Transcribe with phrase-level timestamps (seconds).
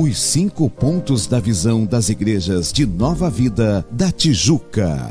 [0.00, 5.10] Os cinco pontos da visão das igrejas de Nova Vida da Tijuca.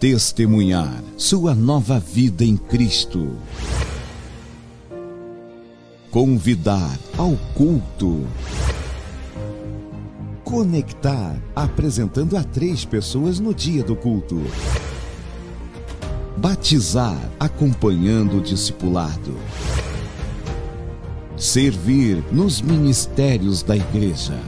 [0.00, 3.36] Testemunhar sua nova vida em Cristo.
[6.10, 8.26] Convidar ao culto.
[10.42, 14.40] Conectar, apresentando a três pessoas no dia do culto.
[16.38, 19.36] Batizar, acompanhando o discipulado.
[21.52, 24.40] Servir nos ministérios da igreja.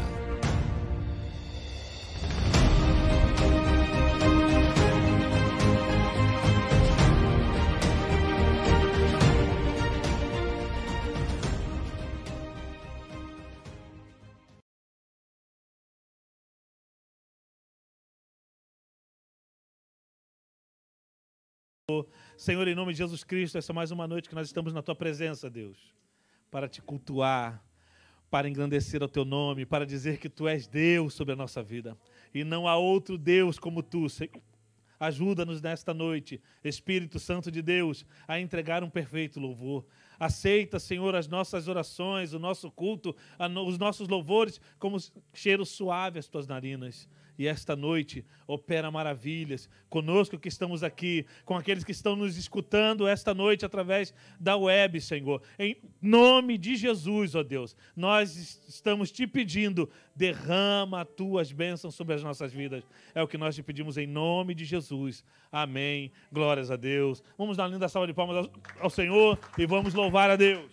[22.39, 24.81] Senhor, em nome de Jesus Cristo, essa é mais uma noite que nós estamos na
[24.81, 25.93] tua presença, Deus,
[26.55, 27.61] para te cultuar,
[28.31, 31.99] para engrandecer o teu nome, para dizer que tu és Deus sobre a nossa vida
[32.33, 34.41] e não há outro Deus como tu, Senhor.
[35.01, 39.85] Ajuda-nos nesta noite, Espírito Santo de Deus, a entregar um perfeito louvor.
[40.17, 43.17] Aceita, Senhor, as nossas orações, o nosso culto,
[43.67, 44.99] os nossos louvores como
[45.33, 47.09] cheiro suave às tuas narinas
[47.39, 53.07] e esta noite opera maravilhas conosco que estamos aqui, com aqueles que estão nos escutando
[53.07, 55.43] esta noite através da web, Senhor.
[55.59, 62.15] Em nome de Jesus, ó Deus, nós estamos te pedindo, derrama as tuas bênçãos sobre
[62.15, 62.85] as nossas vidas.
[63.15, 65.25] É o que nós te pedimos em nome de Jesus.
[65.51, 66.13] Amém.
[66.33, 67.23] Glórias a Deus.
[67.39, 68.49] Vamos dar uma linda salva de palmas
[68.81, 70.71] ao Senhor e vamos louvar a Deus.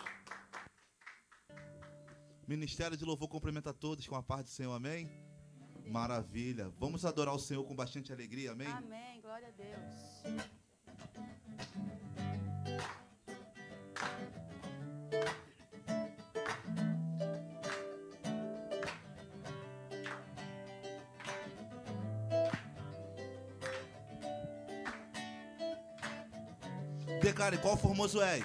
[2.47, 4.73] Ministério de Louvor cumprimenta a todos com a paz do Senhor.
[4.73, 5.30] Amém.
[5.91, 6.71] Maravilha.
[6.79, 8.67] Vamos adorar o Senhor com bastante alegria, amém?
[8.67, 9.21] Amém.
[9.21, 10.11] Glória a Deus.
[27.21, 28.43] Declare, qual formoso és?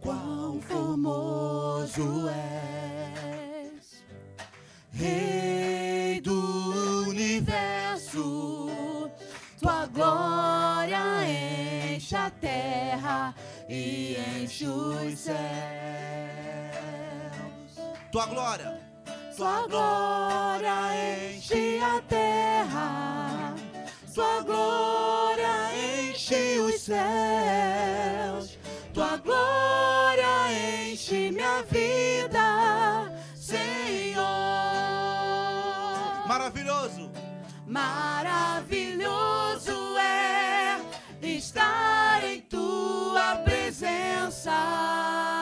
[0.00, 4.04] Quão formoso és,
[4.92, 6.45] Rei do
[9.60, 13.34] tua glória enche a terra
[13.68, 15.36] e enche os céus.
[18.12, 18.80] Tua glória.
[19.36, 20.76] Sua glória
[21.28, 23.54] enche a terra,
[24.06, 28.58] Sua glória enche os céus,
[28.94, 30.52] Tua glória
[30.90, 31.85] enche minha vida,
[37.76, 39.68] Maravilhoso
[39.98, 40.80] é
[41.20, 45.35] estar em tua presença.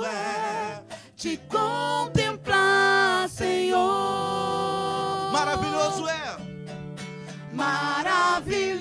[0.00, 0.82] Maravilhoso é
[1.14, 3.78] te contemplar, Senhor.
[5.30, 6.38] Maravilhoso é.
[7.52, 8.78] Maravilhoso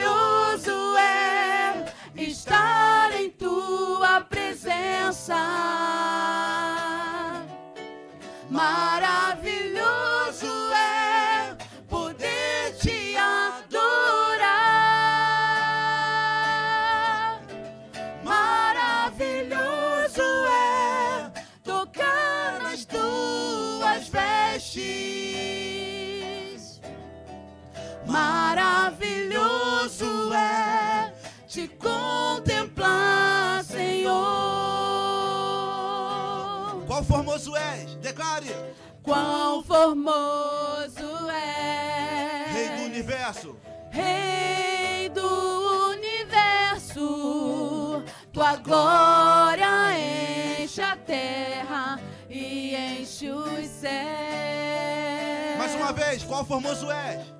[0.97, 1.85] é
[2.15, 5.35] estar em tua presença.
[8.49, 9.73] Maravilhoso
[10.73, 10.98] é
[28.09, 31.13] Maravilhoso é
[31.47, 34.19] te contemplar, Senhor.
[36.87, 37.93] Qual formoso és?
[37.95, 38.47] Declare.
[39.03, 43.55] Quão formoso é, Rei do universo.
[43.91, 49.67] Rei do universo, tua glória
[50.61, 51.99] enche a terra
[52.29, 53.99] e enche os céus.
[55.57, 57.38] Mais uma vez, qual formoso és?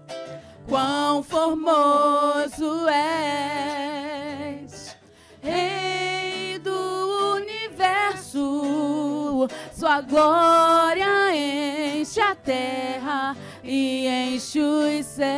[0.69, 4.95] Quão formoso és,
[5.41, 15.31] Rei do universo, sua glória enche a terra e enche os céus.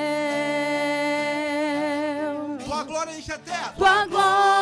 [2.66, 3.74] Tua glória enche a terra.
[3.78, 4.61] Tua glória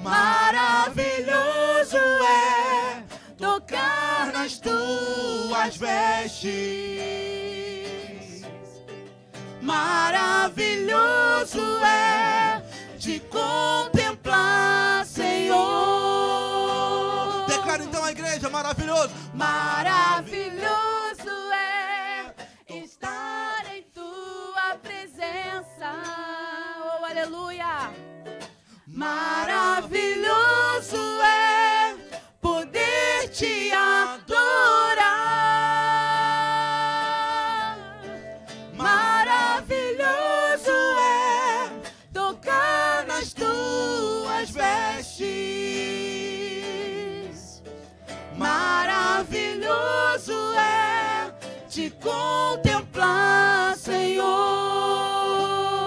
[0.00, 3.02] Maravilhoso é
[3.36, 6.48] tocar nas tuas vestes.
[9.60, 12.62] Maravilhoso é
[12.96, 13.97] te contemplar,
[18.48, 19.10] igreja, maravilhoso.
[19.34, 20.62] Maravilhoso
[21.52, 22.34] é
[22.68, 25.92] estar em tua presença.
[26.80, 27.92] Oh, aleluia.
[28.86, 30.22] Maravilhoso
[31.22, 31.96] é
[32.40, 34.47] poder te adorar.
[49.78, 51.32] Maravilhoso é
[51.68, 54.26] te contemplar, Senhor.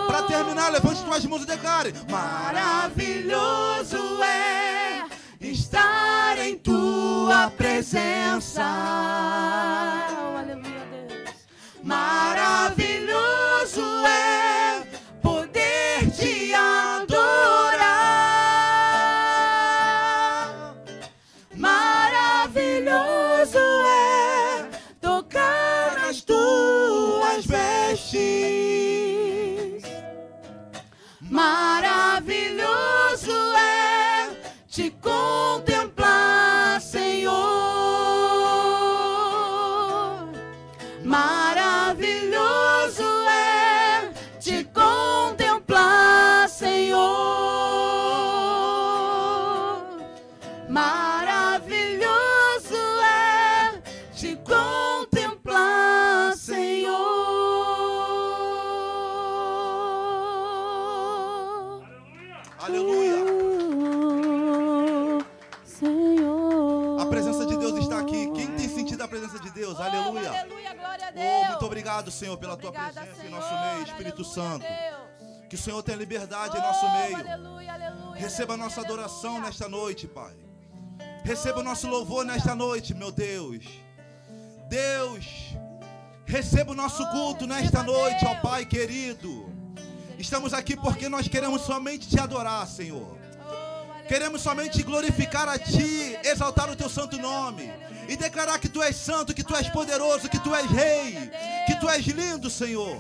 [0.07, 1.93] Para terminar, levante tuas mãos e declare.
[2.09, 5.03] Maravilhoso é
[5.41, 8.63] estar em tua presença.
[10.11, 11.35] Oh, aleluia, Deus.
[11.83, 14.70] Maravilhoso é
[70.01, 70.29] Aleluia.
[70.41, 71.47] Aleluia, glória a Oh, Deus.
[71.49, 73.39] muito obrigado, Senhor, pela tua Obrigada, presença em Senhor.
[73.39, 74.65] nosso meio, Espírito Aleluia, Santo.
[74.67, 75.47] Deus.
[75.49, 77.17] Que o Senhor tenha liberdade em Oh, nosso meio.
[77.17, 78.21] Aleluia, aleluia.
[78.21, 80.33] Receba a nossa adoração nesta noite, Pai.
[81.23, 83.65] Receba o nosso louvor nesta noite, meu Deus.
[84.69, 85.25] Deus,
[86.25, 88.35] receba o nosso Oh, culto nesta noite, ó.
[88.35, 89.49] Pai querido.
[90.17, 93.17] Estamos aqui porque nós queremos somente te adorar, Senhor.
[93.45, 97.71] Oh, Queremos somente glorificar a Ti, exaltar o Teu santo nome.
[98.07, 101.31] E declarar que Tu és santo, que Tu és poderoso, que Tu és rei,
[101.65, 102.97] que Tu és lindo, Senhor.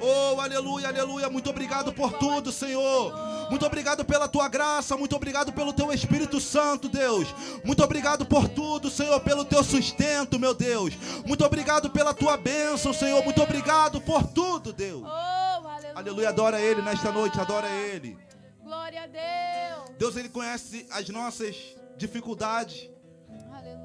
[0.00, 1.30] Oh, aleluia, aleluia.
[1.30, 3.14] Muito obrigado por tudo, Senhor.
[3.48, 7.28] Muito obrigado pela tua graça, muito obrigado pelo teu Espírito Santo, Deus.
[7.64, 10.94] Muito obrigado por tudo, Senhor, pelo teu sustento, meu Deus.
[11.24, 13.22] Muito obrigado pela tua bênção, Senhor.
[13.24, 15.02] Muito obrigado por tudo, Deus.
[15.02, 15.92] Oh, aleluia.
[15.94, 18.18] Aleluia, adora Ele nesta noite, adora Ele.
[18.62, 19.96] Glória a Deus.
[19.96, 21.56] Deus, Ele conhece as nossas
[21.96, 22.90] dificuldades.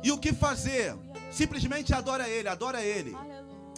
[0.04, 0.96] E o que fazer?
[1.32, 3.16] Simplesmente adora Ele, adora Ele.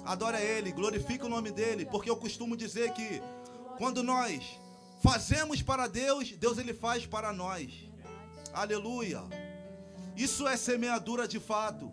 [0.06, 3.22] Adora Ele, glorifica o nome dEle, porque eu costumo dizer que
[3.78, 4.60] quando nós
[5.02, 7.72] fazemos para Deus, Deus Ele faz para nós.
[8.54, 9.24] Aleluia.
[10.16, 11.92] Isso é semeadura de fato.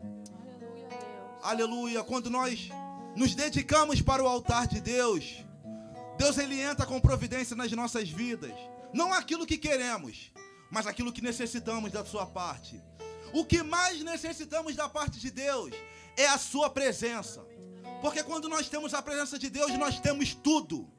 [1.43, 2.03] Aleluia.
[2.03, 2.69] Quando nós
[3.17, 5.45] nos dedicamos para o altar de Deus,
[6.19, 8.53] Deus ele entra com providência nas nossas vidas.
[8.93, 10.31] Não aquilo que queremos,
[10.71, 12.83] mas aquilo que necessitamos da sua parte.
[13.33, 15.73] O que mais necessitamos da parte de Deus
[16.17, 17.47] é a sua presença.
[18.01, 20.91] Porque quando nós temos a presença de Deus, nós temos tudo.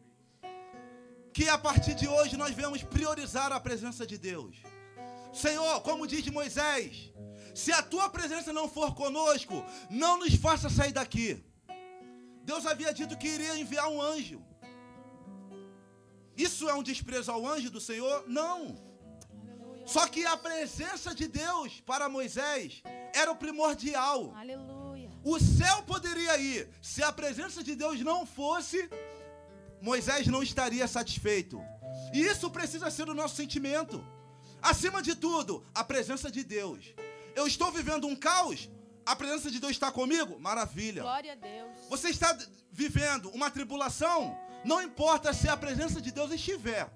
[1.34, 4.56] Que a partir de hoje nós vamos priorizar a presença de Deus.
[5.34, 7.12] Senhor, como diz Moisés,
[7.56, 11.44] se a tua presença não for conosco, não nos faça sair daqui.
[12.44, 14.42] Deus havia dito que iria enviar um anjo.
[16.36, 18.26] Isso é um desprezo ao anjo do Senhor?
[18.28, 18.91] Não.
[19.92, 22.82] Só que a presença de Deus para Moisés
[23.14, 24.34] era o primordial.
[24.38, 25.10] Aleluia.
[25.22, 26.70] O céu poderia ir.
[26.82, 28.90] Se a presença de Deus não fosse,
[29.82, 31.62] Moisés não estaria satisfeito.
[32.14, 34.02] E isso precisa ser o nosso sentimento.
[34.62, 36.94] Acima de tudo, a presença de Deus.
[37.36, 38.70] Eu estou vivendo um caos,
[39.06, 40.40] a presença de Deus está comigo?
[40.40, 41.02] Maravilha.
[41.02, 41.72] Glória a Deus.
[41.90, 42.38] Você está
[42.72, 44.38] vivendo uma tribulação?
[44.64, 46.90] Não importa se a presença de Deus estiver.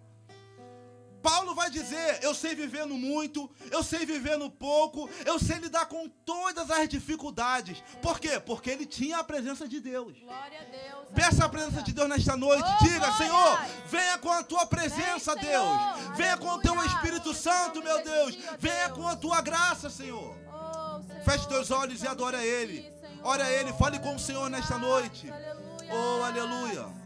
[1.25, 5.57] Paulo vai dizer: Eu sei viver no muito, eu sei viver no pouco, eu sei
[5.57, 7.83] lidar com todas as dificuldades.
[7.99, 8.39] Por quê?
[8.39, 10.15] Porque ele tinha a presença de Deus.
[10.19, 11.07] Glória a Deus.
[11.15, 12.63] Peça a presença de Deus nesta noite.
[12.63, 13.17] Oh, Diga, glória!
[13.17, 15.67] Senhor, venha com a tua presença, Vem, Deus.
[15.67, 16.15] Senhor.
[16.15, 16.75] Venha com o teu.
[16.85, 18.37] Espírito Santo, meu Deus.
[18.59, 20.35] Venha com a tua graça, Senhor.
[20.47, 22.93] Oh, Senhor, Feche teus olhos e adore a Ele.
[23.23, 25.31] Ore a Ele, fale com o Senhor nesta noite.
[25.31, 25.91] Aleluia.
[25.91, 27.04] Oh, aleluia.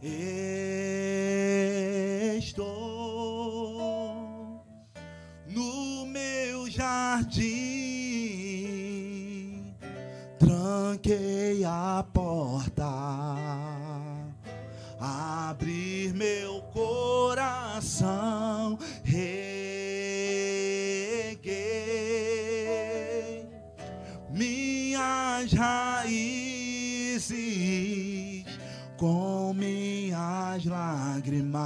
[0.00, 2.64] Estou
[5.48, 7.42] no meu jardim,
[10.38, 12.86] tranquei a porta,
[15.00, 19.48] abrir meu coração, reguei
[24.30, 27.34] minhas raízes
[28.96, 31.58] com minhas lágrimas,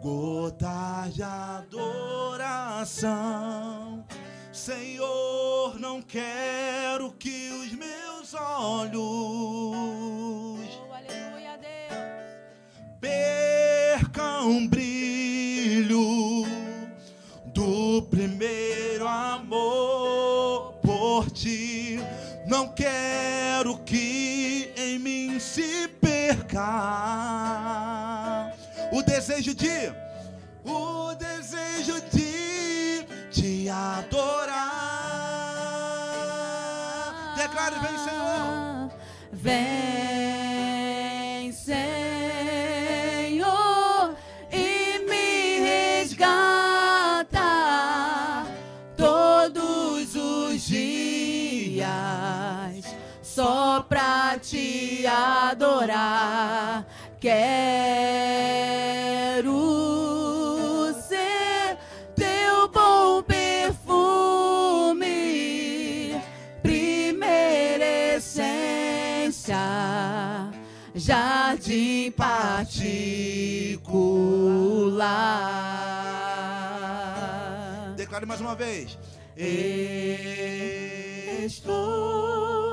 [0.00, 2.96] gotas de adoração.
[4.50, 10.58] Senhor, não quero que os meus olhos Oh,
[10.92, 11.98] aleluia, Deus.
[13.00, 16.44] percam brilho
[17.54, 22.00] do primeiro amor por ti.
[22.46, 23.27] Não quero
[26.38, 26.68] perca
[28.92, 29.92] o desejo de,
[30.64, 34.94] o desejo de te adorar.
[37.36, 38.90] Declare, vem, Senhor.
[39.32, 40.32] Vem,
[41.52, 42.56] Senhor,
[44.50, 47.38] e me resgata
[48.96, 51.86] todos os dias,
[53.22, 55.57] só pra te adorar.
[57.20, 57.82] Quero
[61.08, 61.76] ser
[62.14, 63.82] teu bom perfume,
[66.62, 69.56] primeira essência,
[70.94, 73.54] jardim particular.
[77.96, 78.96] Declare mais uma vez.
[81.44, 82.67] Estou.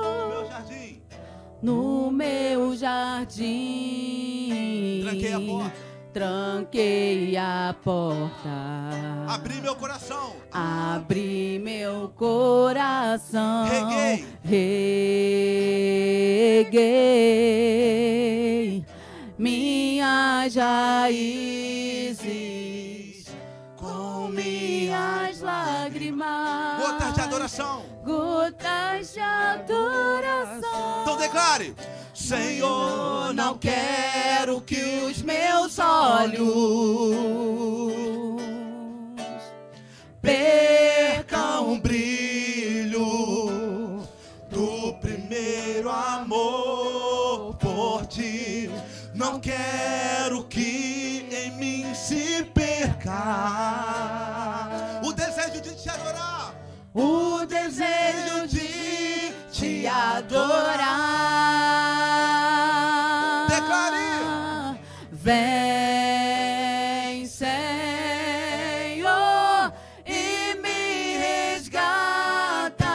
[1.62, 3.40] No meu jardim.
[5.02, 5.86] Tranquei a porta.
[6.12, 8.48] Tranquei a porta.
[9.28, 10.32] Abri meu coração.
[10.50, 13.66] Abri meu coração.
[13.66, 14.24] Reguei.
[16.64, 18.84] Reguei
[19.38, 22.26] minhas raízes
[23.76, 26.80] com minhas lágrimas.
[26.80, 27.95] Gotas de adoração.
[28.06, 31.02] Gotas de adoração.
[31.02, 31.74] Então declare:
[32.14, 37.16] Senhor, não quero que os meus olhos
[40.22, 43.04] percam o brilho
[44.50, 48.70] do primeiro amor por ti.
[49.12, 54.35] Não quero que em mim se perca
[56.96, 60.86] o desejo de te adorar.
[63.48, 64.80] Declare.
[65.12, 65.36] Vem,
[67.26, 67.52] Senhor,
[70.06, 72.86] e me resgata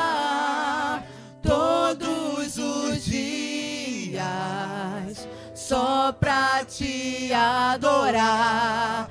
[1.44, 4.26] todos os dias,
[5.54, 9.11] só pra te adorar.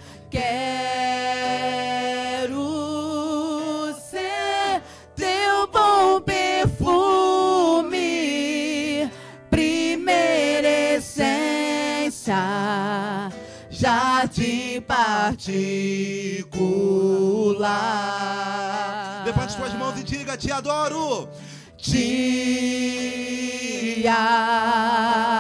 [15.40, 16.52] Particular.
[19.24, 21.30] Levante suas mãos e diga: Te adoro.
[21.78, 22.46] Te
[24.06, 25.39] adoro.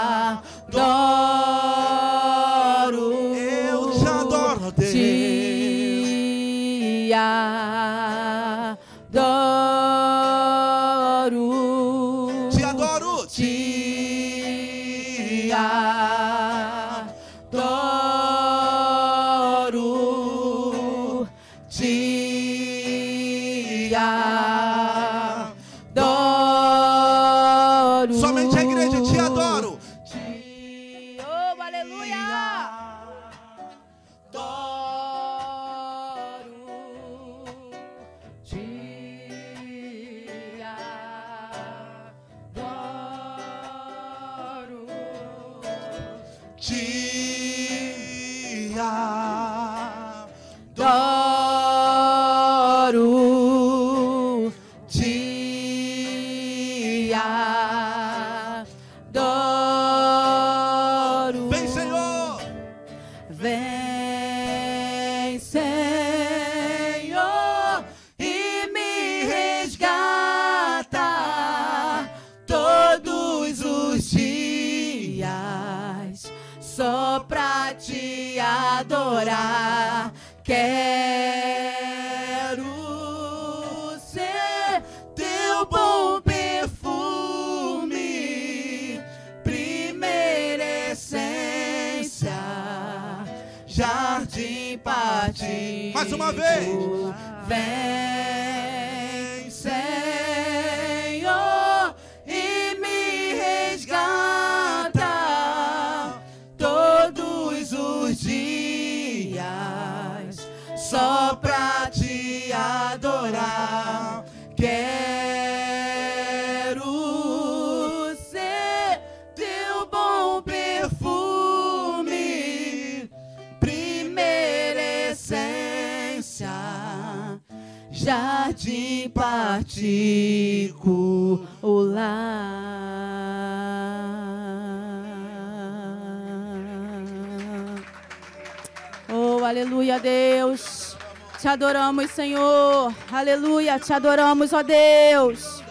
[143.70, 145.62] Aleluia, te adoramos, ó Deus.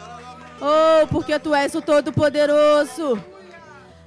[0.62, 3.22] Oh, porque tu és o Todo-Poderoso.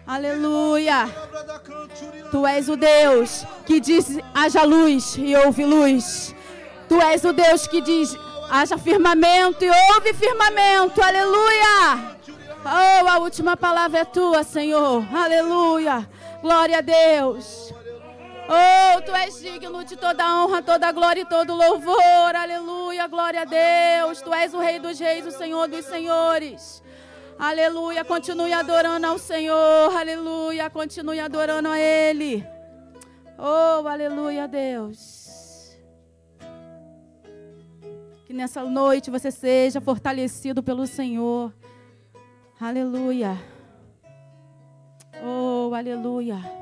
[0.07, 1.09] Aleluia.
[2.31, 6.35] Tu és o Deus que diz: haja luz e houve luz.
[6.89, 8.17] Tu és o Deus que diz:
[8.51, 11.03] haja firmamento e houve firmamento.
[11.03, 12.17] Aleluia.
[12.65, 15.05] Oh, a última palavra é tua, Senhor.
[15.15, 16.09] Aleluia.
[16.41, 17.75] Glória a Deus.
[18.49, 22.35] Oh, tu és digno de toda honra, toda glória e todo louvor.
[22.35, 23.07] Aleluia.
[23.07, 24.21] Glória a Deus.
[24.21, 26.83] Tu és o Rei dos Reis, o Senhor dos Senhores.
[27.39, 28.05] Aleluia.
[28.05, 29.97] Continue adorando ao Senhor.
[29.97, 30.69] Aleluia.
[30.71, 32.45] Continue adorando a Ele.
[33.39, 35.77] Oh, aleluia, Deus.
[38.27, 41.53] Que nessa noite você seja fortalecido pelo Senhor.
[42.61, 43.37] Aleluia.
[45.25, 46.62] Oh, aleluia.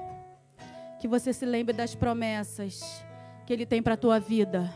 [1.01, 3.05] Que você se lembre das promessas
[3.47, 4.71] que Ele tem para a tua vida.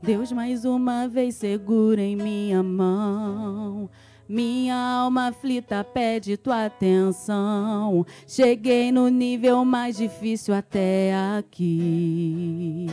[0.00, 3.90] Deus, mais uma vez segura em minha mão.
[4.28, 8.06] Minha alma aflita pede tua atenção.
[8.26, 12.86] Cheguei no nível mais difícil até aqui.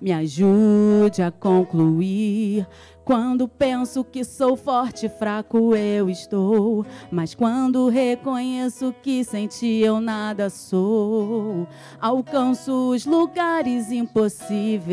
[0.00, 2.64] Me ajude a concluir.
[3.08, 6.84] Quando penso que sou forte e fraco, eu estou.
[7.10, 11.66] Mas quando reconheço que sem ti eu nada sou,
[11.98, 14.92] alcanço os lugares impossíveis.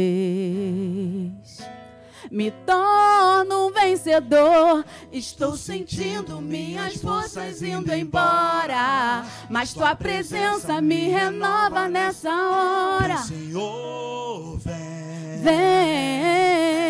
[2.32, 4.86] Me torno um vencedor.
[5.12, 9.26] Estou sentindo minhas forças indo embora.
[9.50, 13.18] Mas tua presença me renova nessa hora.
[13.18, 15.42] Senhor, vem.
[15.44, 16.86] Vem.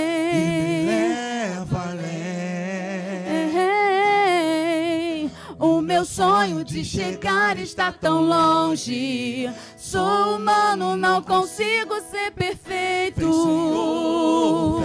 [5.66, 9.50] O meu sonho de chegar está tão longe.
[9.76, 13.20] Sou humano, não consigo ser perfeito.
[13.20, 14.80] Vem, Senhor,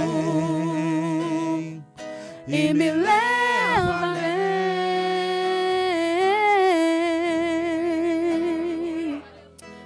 [1.58, 1.84] vem.
[2.48, 4.30] E me leva além.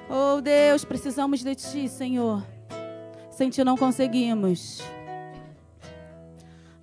[0.09, 2.46] Oh Deus, precisamos de Ti, Senhor.
[3.33, 4.80] Sem Ti não conseguimos.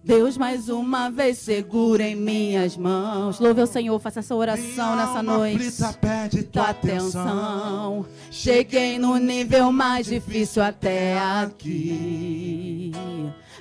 [0.03, 3.39] Deus, mais uma vez segura em minhas mãos.
[3.39, 5.55] Louve ao Senhor, faça essa oração Minha nessa noite.
[5.57, 8.05] aflita pede tua atenção.
[8.31, 12.91] Cheguei no nível mais difícil até aqui.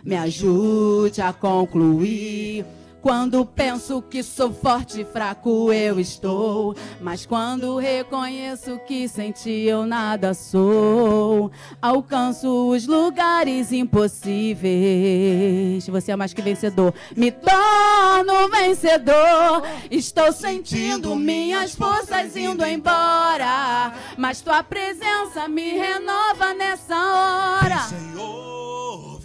[0.03, 2.65] Me ajude a concluir.
[3.03, 6.77] Quando penso que sou forte e fraco, eu estou.
[7.01, 15.87] Mas quando reconheço que sem ti eu nada sou, alcanço os lugares impossíveis.
[15.87, 16.93] Você é mais que vencedor.
[17.17, 19.63] Me torno vencedor.
[19.91, 23.95] Estou sentindo minhas forças indo embora.
[24.19, 27.79] Mas tua presença me renova nessa hora.
[27.79, 28.60] Senhor,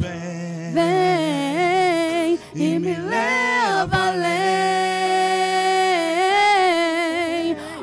[0.08, 0.72] vem.
[0.74, 4.36] Vem e me leva além.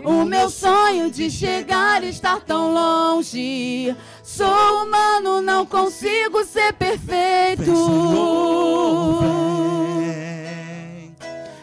[0.04, 3.94] O meu sonho de chegar está tão longe.
[4.22, 7.64] Sou humano, não consigo ser perfeito.
[7.64, 11.16] Vem, Senhor, vem.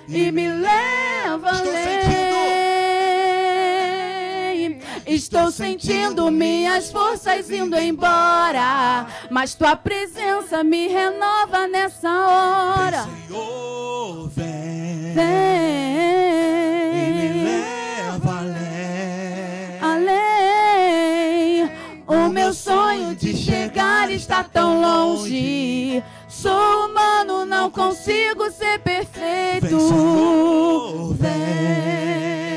[0.07, 2.68] E me leva Estou além.
[5.09, 13.07] Estou sentindo minhas forças indo embora, mas tua presença me renova nessa hora.
[13.07, 15.13] Vem, Senhor, vem.
[15.15, 15.25] Vem.
[16.93, 19.79] E me leva além.
[19.81, 21.71] além.
[22.05, 26.03] O meu sonho de chegar está tão longe.
[26.27, 29.69] Sou humano, não consigo ser perfeito.
[29.69, 32.48] Vem, Senhor, Vem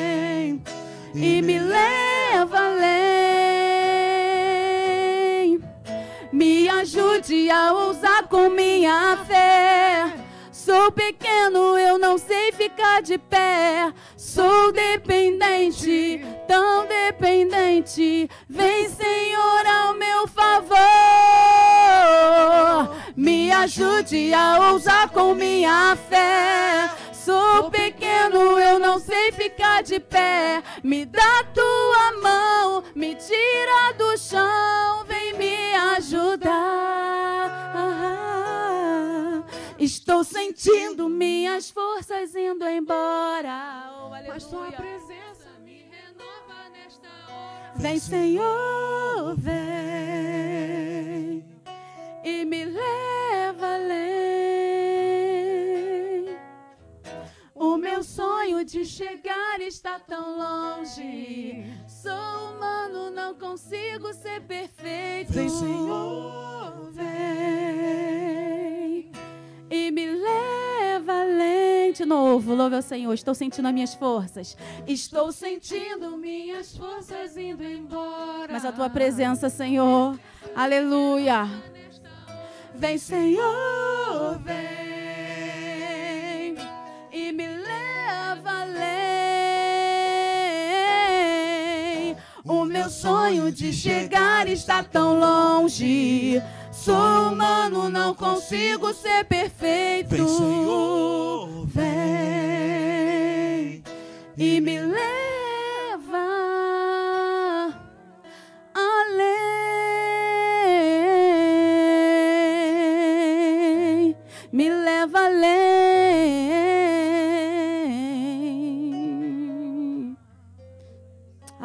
[1.15, 3.13] e me leva além.
[6.33, 10.15] Me ajude a ousar com minha fé.
[10.51, 13.93] Sou pequeno, eu não sei ficar de pé.
[14.17, 18.31] Sou dependente, tão dependente.
[18.49, 20.79] Vem, Senhor, ao meu favor.
[23.17, 26.91] Me ajude a ousar com minha fé.
[27.25, 30.61] Sou pequeno, eu não sei ficar de pé.
[30.83, 36.53] Me dá tua mão, me tira do chão, vem me ajudar.
[39.79, 43.89] Estou sentindo minhas forças indo embora.
[44.05, 47.73] Oh, Mas tua presença me renova nesta hora.
[47.77, 49.63] Vem, Senhor, vem
[52.25, 53.22] e me leva
[57.83, 61.65] meu sonho de chegar está tão longe.
[61.89, 65.33] Sou humano, não consigo ser perfeito.
[65.33, 68.23] Vem, Senhor, vem
[69.69, 71.93] e me leva além.
[71.93, 73.13] De novo, louve ao Senhor.
[73.13, 74.57] Estou sentindo as minhas forças.
[74.87, 78.53] Estou sentindo minhas forças indo embora.
[78.53, 80.17] Mas a tua presença, Senhor.
[80.55, 81.49] Aleluia.
[82.77, 84.83] Vem, Senhor, vem
[87.13, 87.52] e me
[92.45, 96.43] O meu sonho de chegar está tão longe.
[96.73, 100.17] Sou humano, não consigo ser perfeito.
[100.17, 101.93] Vem, Senhor, vem
[104.37, 105.42] e me leva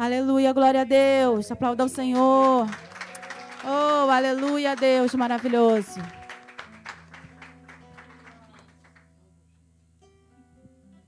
[0.08, 1.52] Aleluia, glória a Deus.
[1.52, 2.66] Aplauda o Senhor.
[3.62, 6.00] Oh, aleluia, Deus maravilhoso.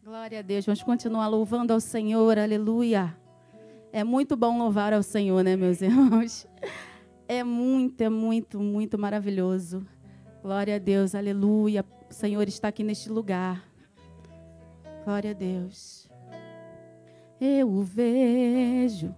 [0.05, 0.67] Glória a Deus.
[0.67, 2.39] Vamos continuar louvando ao Senhor.
[2.39, 3.17] Aleluia.
[3.91, 6.47] É muito bom louvar ao Senhor, né, meus irmãos?
[7.27, 9.83] É muito, é muito, muito maravilhoso.
[10.43, 11.15] Glória a Deus.
[11.15, 11.83] Aleluia.
[12.11, 13.65] O Senhor está aqui neste lugar.
[15.07, 16.00] Glória a Deus.
[17.41, 19.15] Eu o vejo.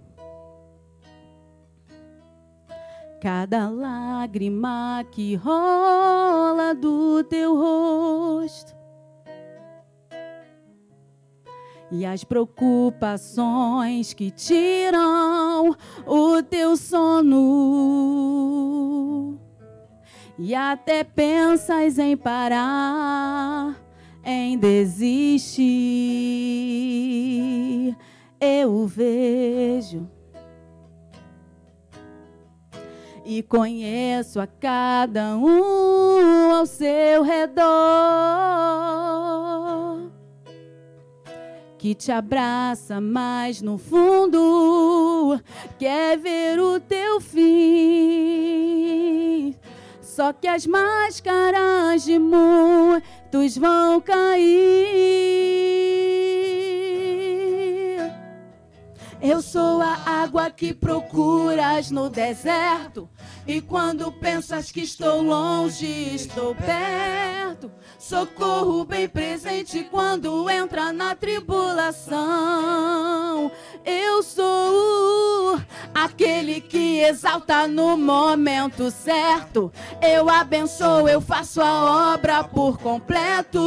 [3.21, 8.77] Cada lágrima que rola do teu rosto.
[11.91, 18.23] E as preocupações que tiram o teu sono.
[20.39, 23.77] E até pensas em parar,
[24.25, 25.43] em desistir.
[28.45, 30.11] Eu vejo
[33.25, 37.63] e conheço a cada um ao seu redor
[41.79, 45.41] que te abraça, mas no fundo
[45.79, 47.45] quer ver o teu fim.
[50.01, 55.13] Só que as máscaras de muitos vão cair.
[59.23, 63.09] Eu sou a água que procuras no deserto.
[63.47, 67.71] E quando pensas que estou longe, estou perto.
[68.01, 72.13] Socorro bem presente quando entra na tribulação.
[73.85, 75.61] Eu sou
[75.95, 79.73] aquele que exalta no momento certo.
[80.03, 83.61] Eu abençoo, eu faço a obra por completo.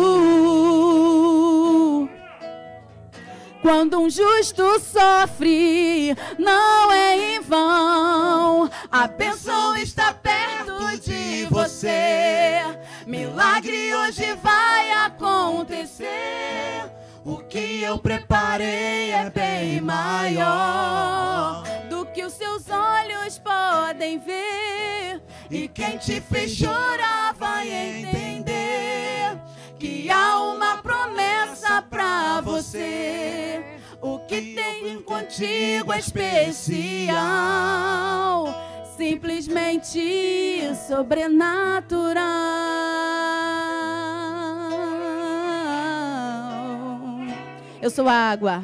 [3.66, 8.70] Quando um justo sofre, não é em vão.
[8.92, 12.62] A bênção está perto de você.
[13.08, 16.06] Milagre hoje vai acontecer.
[17.26, 25.24] O que eu preparei é bem maior do que os seus olhos podem ver.
[25.50, 28.55] E quem te fez chorar vai entender
[29.80, 33.64] que há uma promessa pra você.
[34.02, 37.16] O que tenho contigo é especial,
[38.98, 42.24] simplesmente sobrenatural.
[47.82, 48.64] Eu sou a água.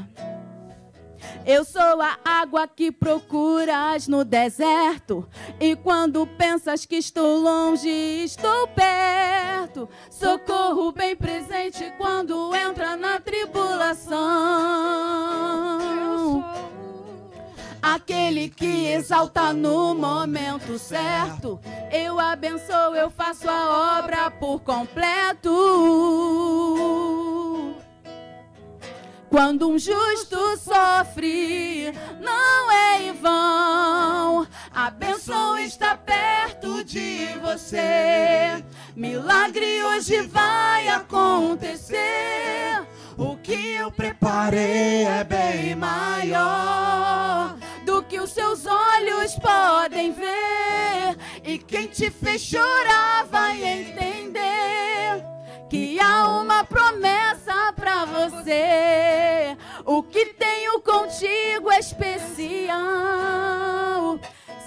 [1.45, 5.27] Eu sou a água que procuras no deserto.
[5.60, 9.89] E quando pensas que estou longe, estou perto.
[10.10, 14.19] Socorro bem presente quando entra na tribulação.
[17.82, 21.60] Aquele que exalta no momento certo.
[21.91, 25.49] Eu abençoo, eu faço a obra por completo.
[29.32, 34.46] Quando um justo sofre, não é em vão.
[34.76, 38.62] A bênção está perto de você.
[38.94, 41.98] Milagre hoje vai acontecer.
[43.17, 51.17] O que eu preparei é bem maior do que os seus olhos podem ver.
[51.46, 55.31] E quem te fez chorar vai entender
[55.71, 59.55] que há uma promessa pra você.
[59.86, 62.77] O que tenho contigo é especial.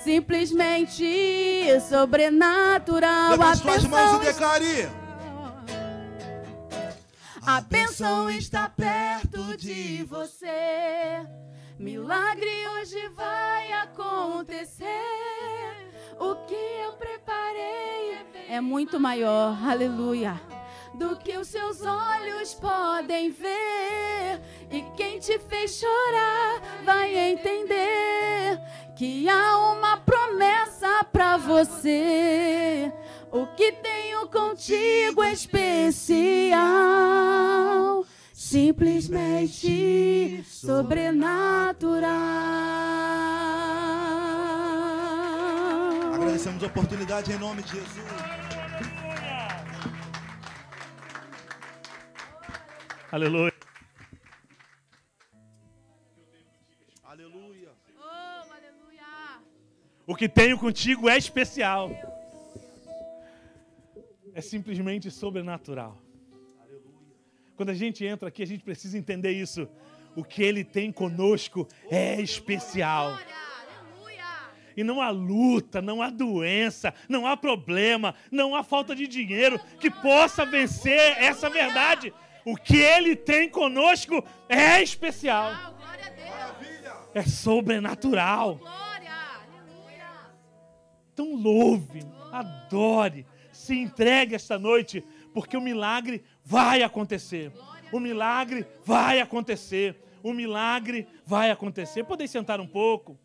[0.03, 3.33] Simplesmente sobrenatural.
[3.33, 4.89] Levante suas mãos e declare.
[7.47, 11.21] a bênção está perto de você.
[11.79, 14.87] Milagre hoje vai acontecer.
[16.19, 20.41] O que eu preparei é muito maior, aleluia,
[20.95, 24.41] do que os seus olhos podem ver.
[24.71, 28.59] E quem te fez chorar vai entender
[28.97, 32.91] que há uma promessa pra você.
[33.31, 36.57] O que tenho contigo é especial,
[38.33, 42.09] simplesmente sobrenatural.
[46.15, 48.64] Agradecemos a oportunidade em nome de Jesus.
[53.15, 53.55] Aleluia.
[57.05, 57.71] Aleluia.
[57.97, 59.07] Oh, aleluia.
[60.05, 61.93] O que tenho contigo é especial.
[64.35, 65.97] É simplesmente sobrenatural.
[67.55, 69.69] Quando a gente entra aqui, a gente precisa entender isso.
[70.17, 73.17] O que ele tem conosco é especial.
[74.77, 79.57] E não há luta, não há doença, não há problema, não há falta de dinheiro
[79.79, 82.13] que possa vencer essa verdade.
[82.45, 87.09] O que ele tem conosco é especial, Glória a Deus.
[87.15, 88.61] é sobrenatural.
[91.13, 92.01] Então louve,
[92.33, 95.01] adore, se entregue esta noite,
[95.33, 97.53] porque o milagre vai acontecer.
[97.93, 99.97] O milagre vai acontecer.
[100.23, 102.03] O milagre vai acontecer.
[102.05, 103.17] Podem sentar um pouco.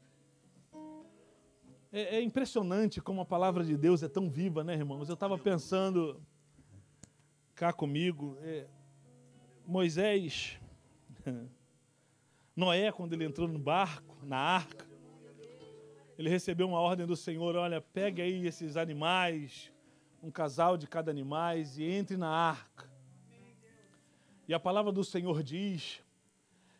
[1.92, 5.10] É, é impressionante como a palavra de Deus é tão viva, né, irmãos?
[5.10, 6.22] Eu estava pensando
[7.56, 8.38] cá comigo.
[8.44, 8.68] é,
[9.70, 10.60] Moisés,
[12.56, 14.90] Noé, quando ele entrou no barco, na arca,
[16.18, 19.72] ele recebeu uma ordem do Senhor: olha, pegue aí esses animais,
[20.24, 22.90] um casal de cada animais, e entre na arca.
[24.48, 26.02] E a palavra do Senhor diz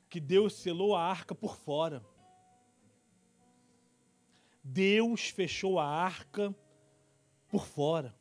[0.10, 2.04] que Deus selou a arca por fora.
[4.64, 6.56] Deus fechou a arca
[7.50, 8.16] por fora.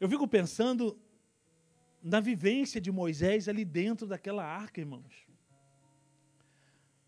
[0.00, 0.98] Eu fico pensando
[2.02, 5.26] na vivência de Moisés ali dentro daquela arca, irmãos.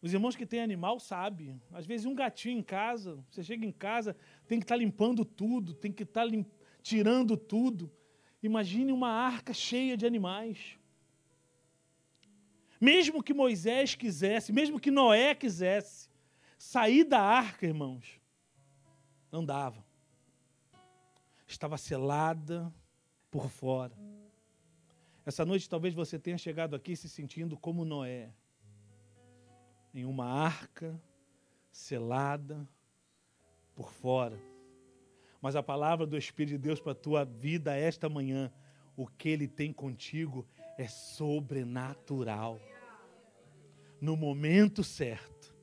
[0.01, 1.61] Os irmãos que têm animal sabem.
[1.73, 4.17] Às vezes um gatinho em casa, você chega em casa,
[4.49, 6.45] tem que estar limpando tudo, tem que estar lim-
[6.83, 7.91] tirando tudo.
[8.43, 10.77] Imagine uma arca cheia de animais.
[12.81, 16.09] Mesmo que Moisés quisesse, mesmo que Noé quisesse
[16.59, 18.21] sair da arca, irmãos,
[19.31, 19.85] não dava.
[21.47, 22.75] Estava selada
[23.31, 23.97] por fora.
[25.25, 28.31] Essa noite talvez você tenha chegado aqui se sentindo como Noé
[29.95, 31.01] em uma arca
[31.71, 32.69] selada
[33.75, 34.39] por fora.
[35.41, 38.53] Mas a palavra do Espírito de Deus para a tua vida esta manhã,
[38.97, 40.47] o que ele tem contigo
[40.77, 42.61] é sobrenatural.
[44.01, 45.55] No momento certo,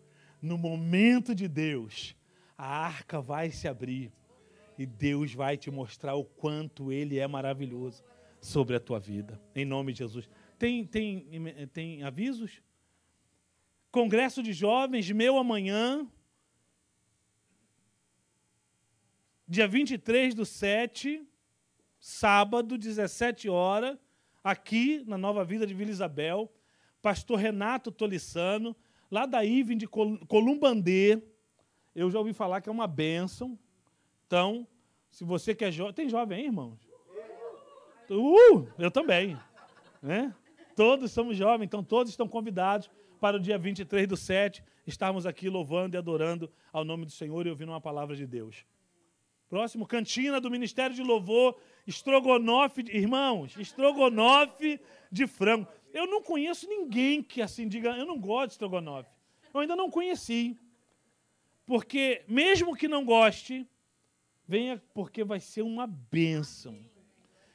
[0.41, 2.16] no momento de Deus,
[2.57, 4.12] a arca vai se abrir
[4.78, 8.03] e Deus vai te mostrar o quanto ele é maravilhoso
[8.42, 9.40] sobre a tua vida.
[9.56, 10.30] Em nome de Jesus.
[10.58, 11.26] Tem, tem,
[11.74, 12.62] tem avisos?
[13.92, 16.08] Congresso de Jovens, meu amanhã,
[19.48, 21.28] dia 23 do 7,
[22.00, 23.98] sábado, 17 horas,
[24.44, 26.52] aqui na Nova Vida de Vila Isabel.
[27.02, 28.76] pastor Renato Tolissano,
[29.10, 31.22] lá da IVEN de Col- Columbandê.
[31.96, 33.58] Eu já ouvi falar que é uma bênção.
[34.28, 34.68] Então,
[35.10, 35.94] se você que é jovem.
[35.94, 36.80] Tem jovem aí, irmãos?
[38.10, 39.38] Uh, eu também.
[40.01, 40.34] Né?
[40.76, 42.89] Todos somos jovens, então todos estão convidados
[43.20, 47.45] para o dia 23 do 7 estarmos aqui louvando e adorando ao nome do Senhor
[47.45, 48.66] e ouvindo uma palavra de Deus.
[49.49, 54.80] Próximo, cantina do Ministério de Louvor, estrogonofe, de- irmãos, estrogonofe
[55.12, 55.68] de frango.
[55.91, 59.10] Eu não conheço ninguém que assim diga, eu não gosto de estrogonofe.
[59.53, 60.57] Eu ainda não conheci.
[61.66, 63.68] Porque, mesmo que não goste,
[64.47, 66.80] venha porque vai ser uma bênção.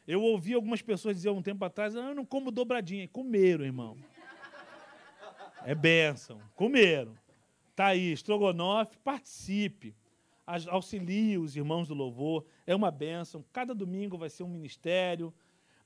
[0.07, 3.09] Eu ouvi algumas pessoas dizer um tempo atrás, ah, eu não como dobradinha.
[3.09, 3.97] Comeram, irmão.
[5.65, 6.41] É bênção.
[6.55, 7.17] Comeram.
[7.75, 9.95] Tá aí, estrogonofe, participe.
[10.69, 12.45] Auxilie os irmãos do louvor.
[12.67, 13.45] É uma bênção.
[13.53, 15.33] Cada domingo vai ser um ministério.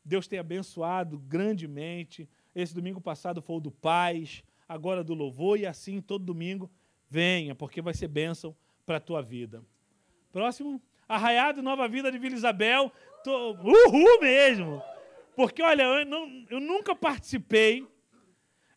[0.04, 2.28] Deus tem abençoado grandemente.
[2.54, 6.68] Esse domingo passado foi o do Paz, agora do louvor, e assim todo domingo
[7.08, 9.62] venha, porque vai ser bênção para a tua vida.
[10.32, 10.82] Próximo.
[11.08, 12.92] Arraiado Nova Vida de Vila Isabel.
[13.24, 14.82] Tô, uhul mesmo!
[15.34, 17.86] Porque, olha, eu, não- eu nunca participei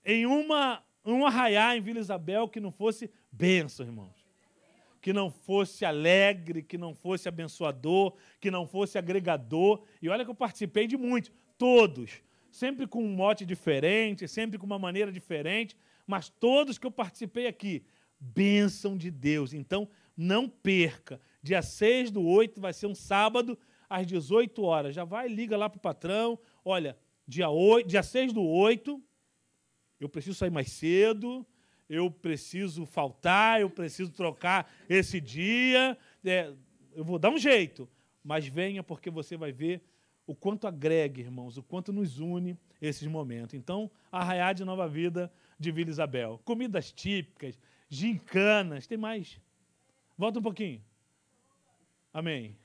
[0.06, 4.26] em uma, um arraiá em Vila Isabel que não fosse bênção, irmãos.
[5.02, 9.82] Que não fosse alegre, que não fosse abençoador, que não fosse agregador.
[10.02, 12.22] E olha que eu participei de muitos, todos.
[12.52, 15.76] Sempre com um mote diferente, sempre com uma maneira diferente,
[16.06, 17.84] mas todos que eu participei aqui,
[18.20, 19.54] bênção de Deus.
[19.54, 21.20] Então, não perca.
[21.42, 23.58] Dia 6 do 8 vai ser um sábado,
[23.90, 24.96] às 18 horas.
[24.96, 26.40] Já vai, liga lá para o patrão.
[26.64, 29.02] Olha, dia, 8, dia 6 do 8,
[30.00, 31.46] eu preciso sair mais cedo,
[31.90, 35.98] eu preciso faltar, eu preciso trocar esse dia.
[36.24, 36.54] É,
[36.94, 37.90] eu vou dar um jeito,
[38.24, 39.84] mas venha porque você vai ver
[40.26, 43.54] o quanto agrega, irmãos, o quanto nos une esses momentos.
[43.54, 46.40] Então, Arraiá de Nova Vida de Vila Isabel.
[46.46, 49.40] Comidas típicas, gincanas, tem mais.
[50.18, 50.82] Volta um pouquinho.
[52.14, 52.58] Amém.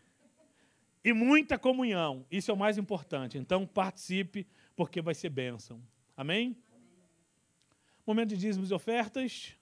[1.04, 3.38] E muita comunhão, isso é o mais importante.
[3.38, 5.80] Então, participe, porque vai ser bênção.
[6.16, 6.56] Amém?
[8.06, 9.56] Momento de dízimos e ofertas.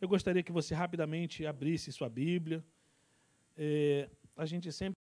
[0.00, 2.64] Eu gostaria que você rapidamente abrisse sua Bíblia.
[3.56, 5.01] É, a gente sempre.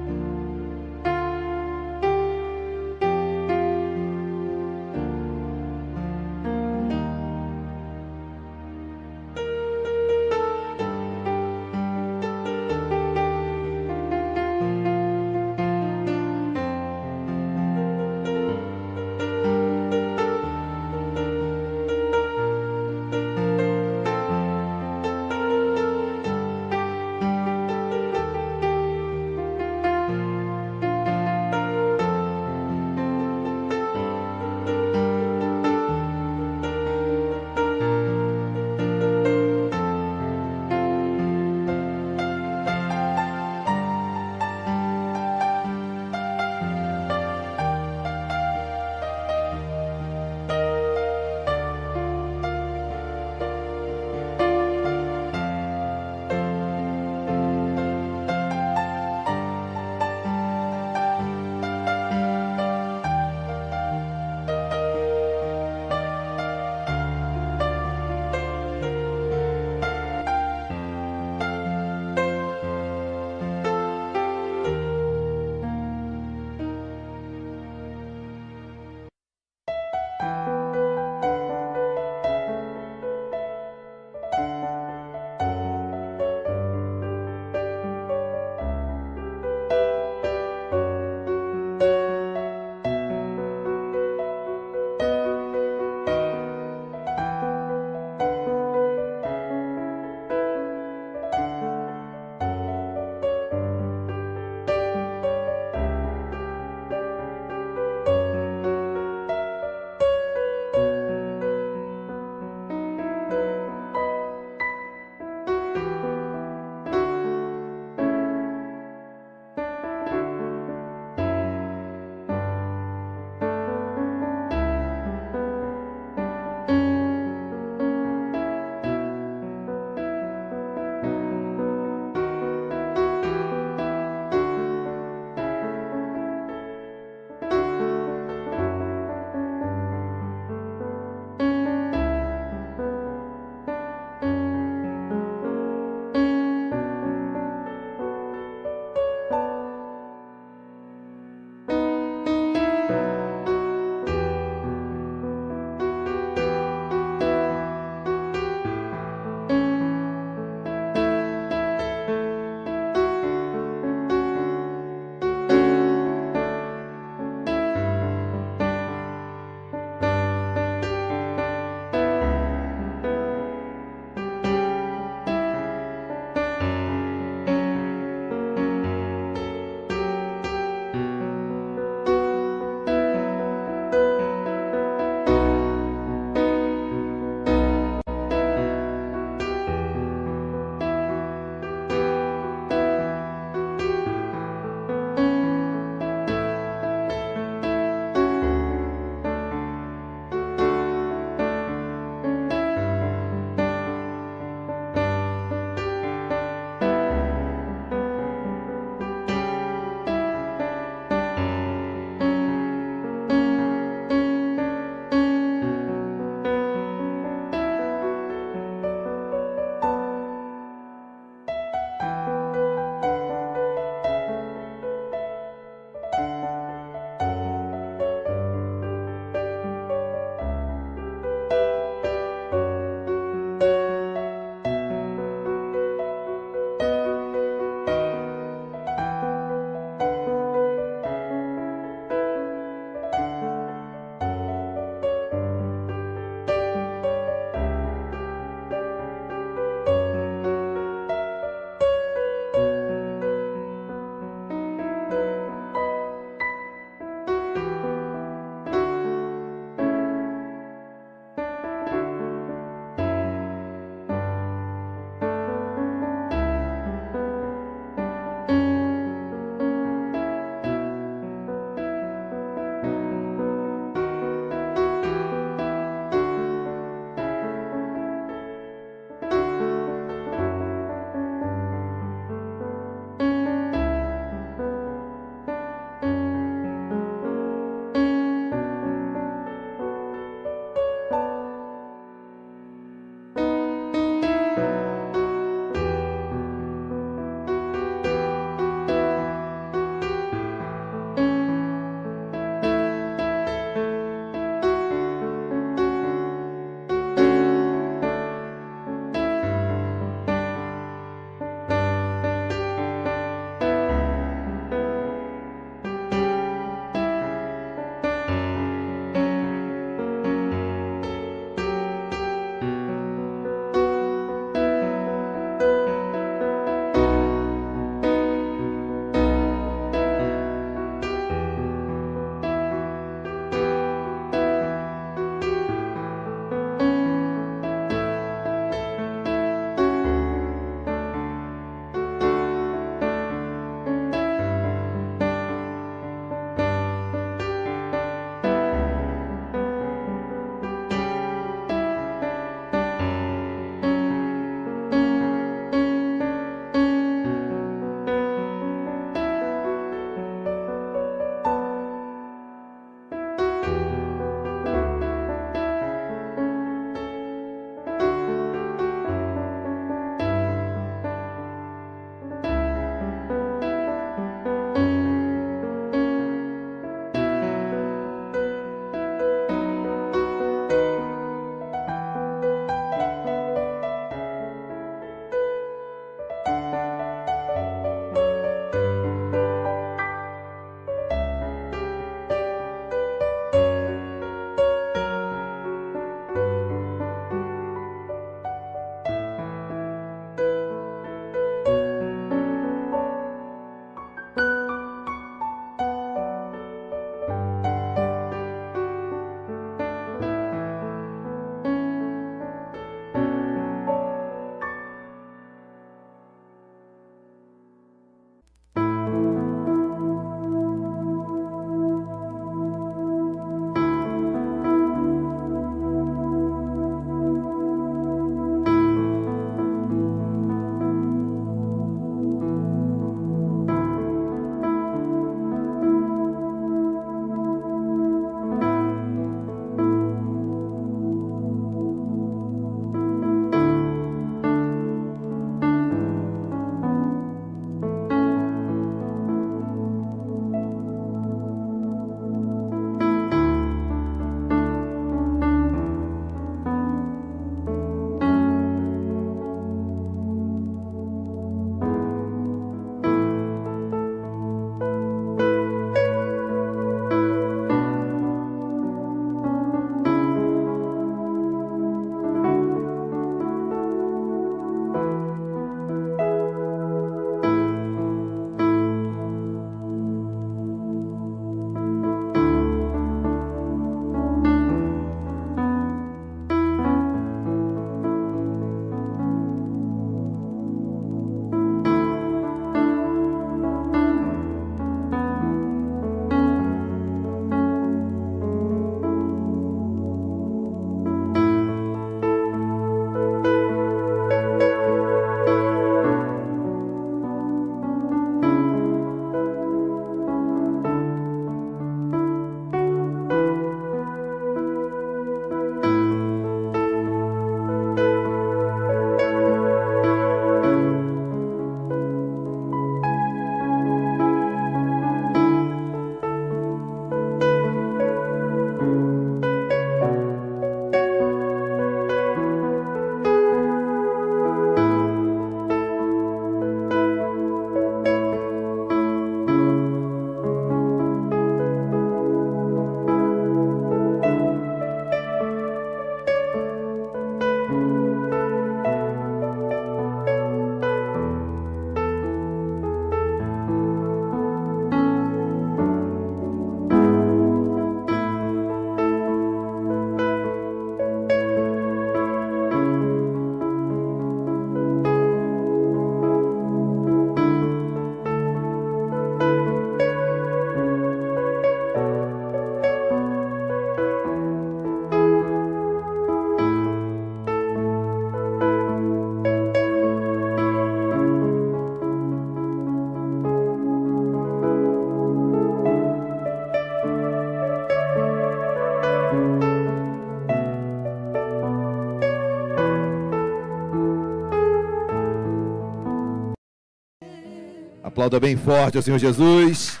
[598.26, 600.00] Aplauda bem forte ao Senhor Jesus.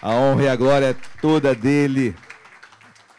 [0.00, 2.14] A honra e a glória é toda dele.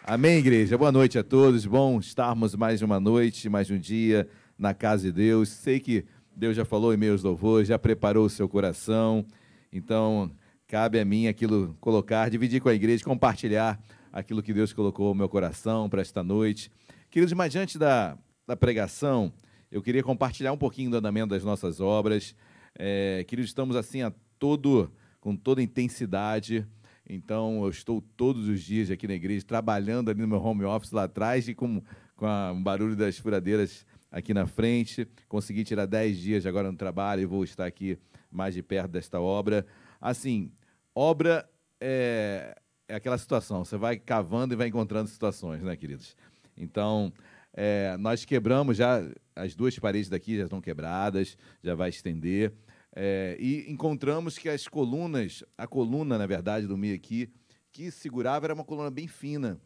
[0.01, 0.77] Amém, igreja?
[0.77, 1.65] Boa noite a todos.
[1.65, 4.25] Bom estarmos mais uma noite, mais um dia
[4.57, 5.49] na casa de Deus.
[5.49, 9.25] Sei que Deus já falou em meus louvores, já preparou o seu coração.
[9.73, 10.31] Então,
[10.69, 13.77] cabe a mim aquilo colocar, dividir com a igreja, compartilhar
[14.13, 16.71] aquilo que Deus colocou no meu coração para esta noite.
[17.11, 19.33] Queridos, mas diante da, da pregação,
[19.69, 22.33] eu queria compartilhar um pouquinho do andamento das nossas obras.
[22.79, 26.65] É, queridos, estamos assim a todo, com toda intensidade.
[27.09, 30.91] Então, eu estou todos os dias aqui na igreja, trabalhando ali no meu home office
[30.91, 31.81] lá atrás e com,
[32.15, 35.07] com a, um barulho das furadeiras aqui na frente.
[35.27, 37.97] Consegui tirar 10 dias agora no trabalho e vou estar aqui
[38.31, 39.65] mais de perto desta obra.
[39.99, 40.51] Assim,
[40.93, 41.49] obra
[41.81, 42.55] é,
[42.87, 46.15] é aquela situação, você vai cavando e vai encontrando situações, né, queridos?
[46.55, 47.11] Então,
[47.53, 49.01] é, nós quebramos já,
[49.35, 52.53] as duas paredes daqui já estão quebradas, já vai estender.
[52.99, 57.31] É, e encontramos que as colunas, a coluna, na verdade, do Mi aqui,
[57.71, 59.61] que segurava era uma coluna bem fina,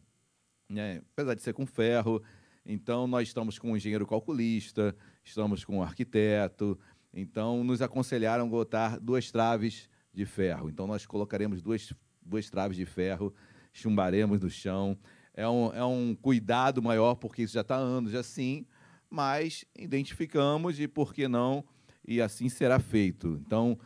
[0.68, 1.00] né?
[1.14, 2.22] apesar de ser com ferro.
[2.66, 6.78] Então, nós estamos com um engenheiro calculista, estamos com um arquiteto.
[7.10, 10.68] Então, nos aconselharam botar duas traves de ferro.
[10.68, 13.32] Então, nós colocaremos duas, duas traves de ferro,
[13.72, 14.94] chumbaremos no chão.
[15.32, 18.66] É um, é um cuidado maior, porque isso já está há anos assim,
[19.08, 21.64] mas identificamos e, por que não,
[22.06, 23.40] e assim será feito.
[23.44, 23.78] Então,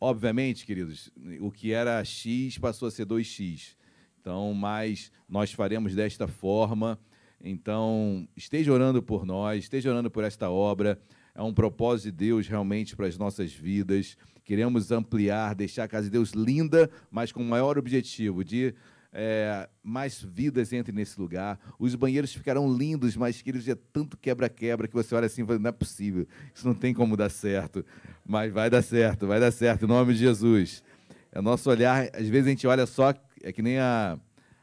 [0.00, 1.10] obviamente, queridos,
[1.40, 3.76] o que era X passou a ser 2X.
[4.20, 6.98] Então, mas nós faremos desta forma.
[7.40, 11.00] Então, esteja orando por nós, esteja orando por esta obra.
[11.34, 14.16] É um propósito de Deus realmente para as nossas vidas.
[14.44, 18.74] Queremos ampliar, deixar a casa de Deus linda, mas com o maior objetivo de
[19.12, 21.58] é, mais vidas entrem nesse lugar.
[21.78, 25.58] Os banheiros ficarão lindos, mas queridos, é tanto quebra-quebra que você olha assim e fala,
[25.58, 27.84] não é possível, isso não tem como dar certo.
[28.24, 30.82] Mas vai dar certo, vai dar certo, em nome de Jesus.
[31.30, 34.18] É nosso olhar, às vezes a gente olha só, é que nem a,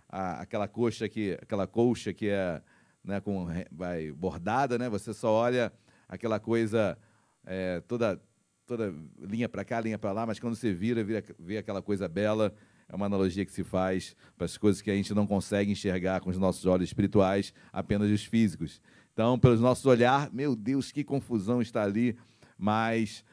[0.07, 2.61] a aquela coxa que, aquela colcha que é
[3.03, 4.89] né, com, vai, bordada, né?
[4.89, 5.71] Você só olha
[6.07, 6.97] aquela coisa
[7.45, 8.19] é, toda
[8.65, 12.07] toda linha para cá, linha para lá, mas quando você vira, vira, vê aquela coisa
[12.07, 12.53] bela,
[12.91, 16.21] é uma analogia que se faz para as coisas que a gente não consegue enxergar
[16.21, 18.81] com os nossos olhos espirituais, apenas os físicos.
[19.13, 22.17] Então, pelos nossos olhar, meu Deus, que confusão está ali,
[22.57, 23.23] mas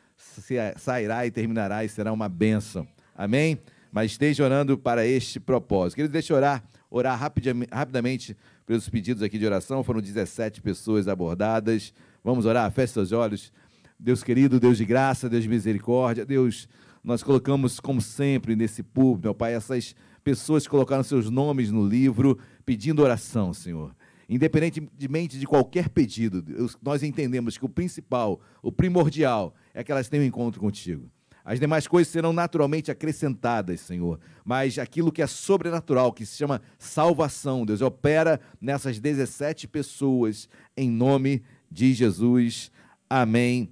[0.76, 2.86] sairá e terminará e será uma bênção.
[3.14, 3.58] Amém?
[3.90, 5.96] Mas esteja orando para este propósito.
[5.96, 8.36] Querido, deixa eu orar, orar rapidamente
[8.66, 9.82] pelos pedidos aqui de oração.
[9.82, 11.94] Foram 17 pessoas abordadas.
[12.22, 13.52] Vamos orar, feche seus olhos.
[13.98, 16.68] Deus querido, Deus de graça, Deus de misericórdia, Deus
[17.06, 19.94] nós colocamos, como sempre, nesse púlpito, meu Pai, essas
[20.24, 23.94] pessoas que colocaram seus nomes no livro pedindo oração, Senhor.
[24.28, 26.44] Independentemente de qualquer pedido,
[26.82, 31.08] nós entendemos que o principal, o primordial, é que elas tenham um encontro contigo.
[31.44, 34.18] As demais coisas serão naturalmente acrescentadas, Senhor.
[34.44, 40.90] Mas aquilo que é sobrenatural, que se chama salvação, Deus opera nessas 17 pessoas, em
[40.90, 42.72] nome de Jesus.
[43.08, 43.70] Amém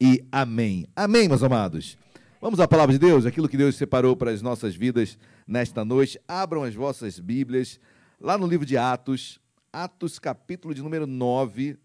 [0.00, 0.86] e amém.
[0.94, 2.03] Amém, meus amados.
[2.44, 5.16] Vamos à palavra de Deus, aquilo que Deus separou para as nossas vidas
[5.46, 6.20] nesta noite.
[6.28, 7.80] Abram as vossas Bíblias
[8.20, 9.40] lá no livro de Atos,
[9.72, 11.78] Atos capítulo de número 9.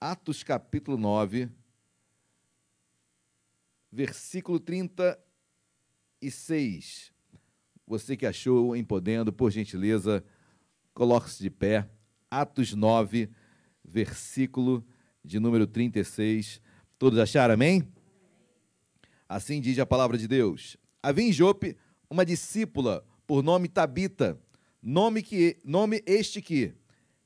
[0.00, 1.50] Atos capítulo 9,
[3.92, 7.12] versículo 36.
[7.86, 10.24] Você que achou em podendo, por gentileza,
[10.94, 11.86] coloque-se de pé.
[12.30, 13.28] Atos 9,
[13.84, 14.82] versículo
[15.22, 16.62] de número 36.
[16.98, 17.86] Todos acharam, amém?
[19.30, 20.76] Assim diz a palavra de Deus.
[21.00, 21.76] Havia em Jope
[22.10, 24.36] uma discípula por nome Tabita,
[24.82, 26.74] nome que nome este que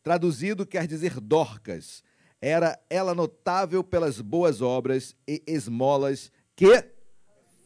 [0.03, 2.05] traduzido quer dizer Dorcas.
[2.43, 6.85] Era ela notável pelas boas obras e esmolas que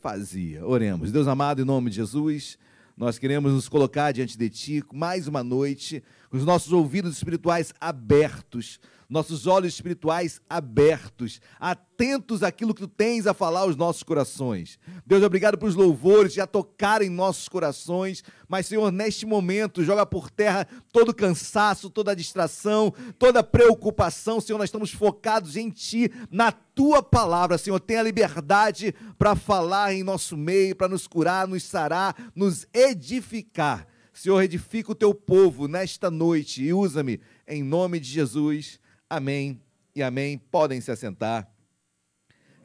[0.01, 0.65] fazia.
[0.65, 1.11] Oremos.
[1.11, 2.57] Deus amado, em nome de Jesus,
[2.97, 6.01] nós queremos nos colocar diante de ti mais uma noite,
[6.31, 13.27] com os nossos ouvidos espirituais abertos nossos olhos espirituais abertos, atentos àquilo que tu tens
[13.27, 14.79] a falar aos nossos corações.
[15.07, 20.31] Deus, obrigado pelos louvores já tocaram em nossos corações, mas, Senhor, neste momento, joga por
[20.31, 24.41] terra todo cansaço, toda distração, toda preocupação.
[24.41, 27.57] Senhor, nós estamos focados em Ti, na Tua palavra.
[27.57, 33.87] Senhor, tenha liberdade para falar em nosso meio, para nos curar, nos sarar, nos edificar.
[34.19, 38.81] Senhor, edifica o teu povo nesta noite e usa-me em nome de Jesus.
[39.09, 39.63] Amém
[39.95, 40.37] e amém.
[40.37, 41.49] Podem se assentar.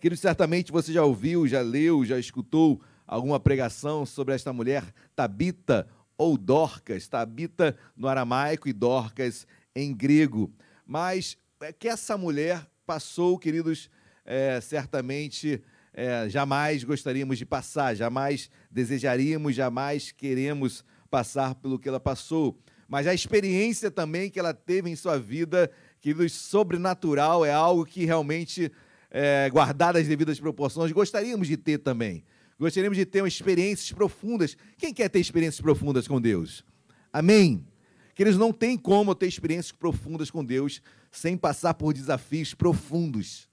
[0.02, 4.84] Querido, certamente você já ouviu, já leu, já escutou alguma pregação sobre esta mulher,
[5.16, 5.88] Tabita
[6.18, 7.08] ou Dorcas.
[7.08, 9.46] Tabita no aramaico e Dorcas
[9.76, 10.52] em grego.
[10.84, 13.92] Mas é que essa mulher passou, queridos,
[14.26, 15.62] é, certamente
[15.94, 20.84] é, jamais gostaríamos de passar, jamais desejaríamos, jamais queremos
[21.14, 22.58] passar pelo que ela passou.
[22.88, 25.70] Mas a experiência também que ela teve em sua vida,
[26.02, 28.72] que do sobrenatural, é algo que realmente,
[29.12, 32.24] é, guardado as devidas proporções, gostaríamos de ter também.
[32.60, 34.58] Gostaríamos de ter experiências profundas.
[34.76, 36.66] Quem quer ter experiências profundas com Deus?
[37.12, 37.64] Amém?
[38.16, 43.48] Que eles não têm como ter experiências profundas com Deus sem passar por desafios profundos.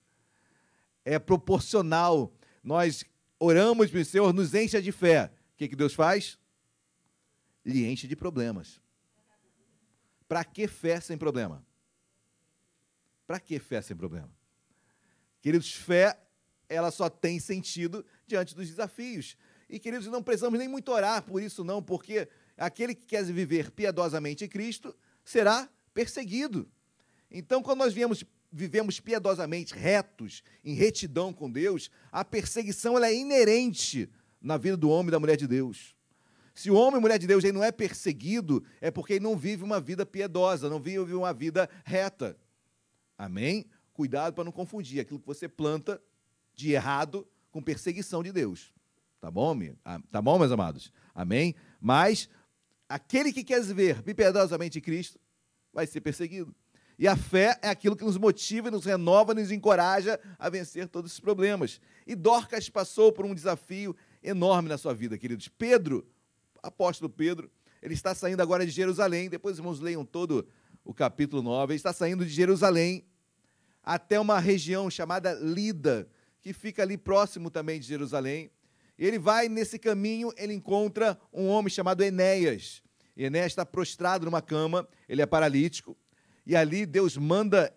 [1.05, 2.33] É proporcional.
[2.65, 3.05] Nós
[3.39, 5.31] oramos para o Senhor, nos encha de fé.
[5.53, 6.40] O que, que Deus faz?
[7.71, 8.81] Lhe enche de problemas.
[10.27, 11.65] Para que fé sem problema?
[13.27, 14.31] Para que fé sem problema?
[15.41, 16.19] Queridos, fé,
[16.69, 19.37] ela só tem sentido diante dos desafios.
[19.69, 23.71] E, queridos, não precisamos nem muito orar por isso, não, porque aquele que quer viver
[23.71, 24.95] piedosamente em Cristo
[25.25, 26.69] será perseguido.
[27.31, 33.15] Então, quando nós viemos, vivemos piedosamente, retos, em retidão com Deus, a perseguição ela é
[33.15, 34.11] inerente
[34.41, 35.95] na vida do homem e da mulher de Deus.
[36.55, 39.37] Se o homem e mulher de Deus ele não é perseguido, é porque ele não
[39.37, 42.37] vive uma vida piedosa, não vive uma vida reta.
[43.17, 43.67] Amém?
[43.93, 46.01] Cuidado para não confundir aquilo que você planta
[46.55, 48.73] de errado com perseguição de Deus.
[49.21, 50.93] Tá bom, ah, tá bom, meus amados?
[51.15, 51.55] Amém?
[51.81, 52.29] Mas
[52.89, 55.21] aquele que quer viver piedosamente Cristo
[55.73, 56.55] vai ser perseguido.
[56.99, 61.11] E a fé é aquilo que nos motiva, nos renova, nos encoraja a vencer todos
[61.11, 61.81] esses problemas.
[62.07, 65.49] E Dorcas passou por um desafio enorme na sua vida, queridos.
[65.49, 66.07] Pedro,
[66.63, 67.51] apóstolo Pedro,
[67.83, 69.29] ele está saindo agora de Jerusalém.
[69.29, 70.47] Depois, irmãos, leiam todo
[70.85, 71.73] o capítulo 9.
[71.73, 73.05] Ele está saindo de Jerusalém
[73.83, 76.09] até uma região chamada Lida,
[76.41, 78.51] que fica ali próximo também de Jerusalém.
[78.99, 82.83] Ele vai nesse caminho, ele encontra um homem chamado Enéas.
[83.17, 85.97] Enéas está prostrado numa cama, ele é paralítico.
[86.47, 87.75] E ali Deus manda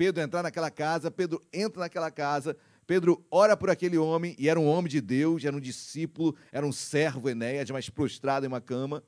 [0.00, 4.58] Pedro entrar naquela casa, Pedro entra naquela casa, Pedro ora por aquele homem, e era
[4.58, 8.62] um homem de Deus, era um discípulo, era um servo Enéas, mas prostrado em uma
[8.62, 9.04] cama.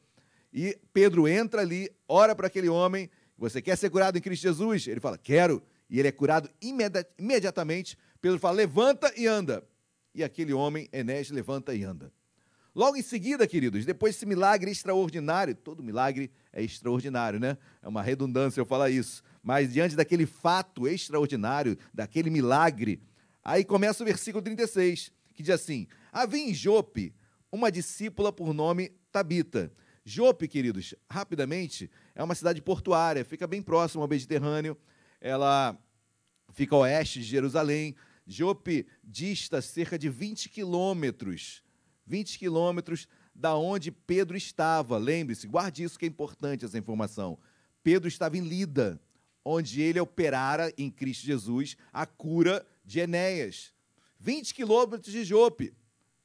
[0.53, 4.87] E Pedro entra ali, ora para aquele homem, você quer ser curado em Cristo Jesus?
[4.87, 5.63] Ele fala, quero.
[5.89, 7.97] E ele é curado imediatamente.
[8.21, 9.67] Pedro fala, levanta e anda.
[10.15, 12.13] E aquele homem, Enéas, levanta e anda.
[12.75, 17.57] Logo em seguida, queridos, depois desse milagre extraordinário, todo milagre é extraordinário, né?
[17.83, 19.23] É uma redundância eu falar isso.
[19.43, 23.03] Mas diante daquele fato extraordinário, daquele milagre,
[23.43, 27.15] aí começa o versículo 36, que diz assim: Havia em Jope
[27.51, 29.73] uma discípula por nome Tabita.
[30.05, 34.77] Jope, queridos, rapidamente, é uma cidade portuária, fica bem próximo ao Mediterrâneo.
[35.21, 35.79] Ela
[36.53, 37.95] fica a oeste de Jerusalém.
[38.27, 41.63] Jope dista cerca de 20 quilômetros
[42.07, 44.99] 20 quilômetros da onde Pedro estava.
[44.99, 47.39] Lembre-se, guarde isso que é importante essa informação.
[47.83, 49.01] Pedro estava em Lida,
[49.45, 53.73] onde ele operara em Cristo Jesus a cura de Enéas.
[54.19, 55.75] 20 quilômetros de Jope.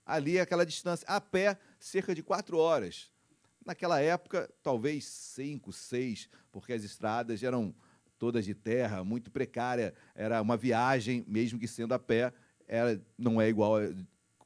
[0.05, 3.11] Ali aquela distância, a pé, cerca de quatro horas.
[3.65, 7.75] Naquela época, talvez cinco, seis, porque as estradas eram
[8.17, 9.93] todas de terra, muito precária.
[10.15, 12.33] Era uma viagem, mesmo que sendo a pé,
[12.67, 13.75] era, não é igual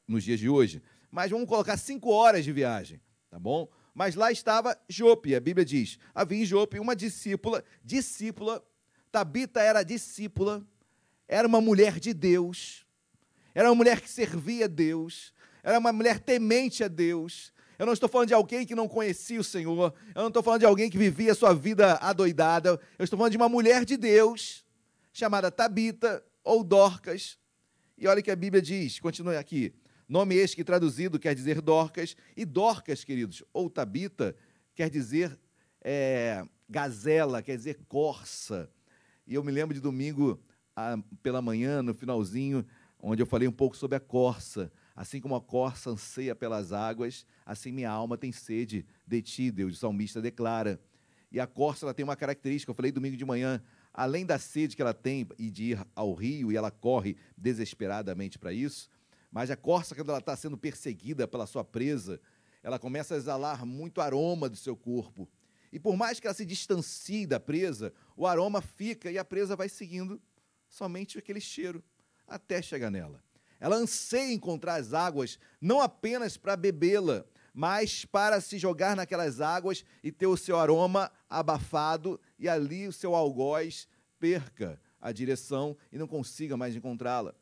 [0.08, 2.98] nos dias de hoje mas vamos colocar cinco horas de viagem,
[3.28, 3.68] tá bom?
[3.94, 8.64] Mas lá estava Jope, a Bíblia diz: havia em Jope uma discípula, discípula,
[9.10, 10.66] Tabita era discípula,
[11.28, 12.86] era uma mulher de Deus,
[13.54, 17.52] era uma mulher que servia a Deus, era uma mulher temente a Deus.
[17.78, 20.60] Eu não estou falando de alguém que não conhecia o Senhor, eu não estou falando
[20.60, 24.64] de alguém que vivia sua vida adoidada, eu estou falando de uma mulher de Deus,
[25.12, 27.38] chamada Tabita ou Dorcas.
[27.98, 29.74] E olha o que a Bíblia diz, continue aqui.
[30.08, 34.36] Nome este que traduzido quer dizer Dorcas, e Dorcas, queridos, ou Tabita,
[34.74, 35.38] quer dizer
[35.80, 38.70] é, gazela, quer dizer corça.
[39.26, 40.40] E eu me lembro de domingo
[40.74, 42.66] a, pela manhã, no finalzinho,
[42.98, 44.72] onde eu falei um pouco sobre a corça.
[44.94, 49.74] Assim como a corça anseia pelas águas, assim minha alma tem sede de ti, Deus,
[49.74, 50.80] o salmista declara.
[51.30, 54.76] E a corça ela tem uma característica, eu falei domingo de manhã, além da sede
[54.76, 58.90] que ela tem e de ir ao rio, e ela corre desesperadamente para isso,
[59.32, 62.20] mas a corça, quando ela está sendo perseguida pela sua presa,
[62.62, 65.26] ela começa a exalar muito aroma do seu corpo.
[65.72, 69.56] E por mais que ela se distancie da presa, o aroma fica e a presa
[69.56, 70.20] vai seguindo
[70.68, 71.82] somente aquele cheiro
[72.26, 73.24] até chegar nela.
[73.58, 77.24] Ela anseia encontrar as águas não apenas para bebê-la,
[77.54, 82.92] mas para se jogar naquelas águas e ter o seu aroma abafado e ali o
[82.92, 87.34] seu algoz perca a direção e não consiga mais encontrá-la.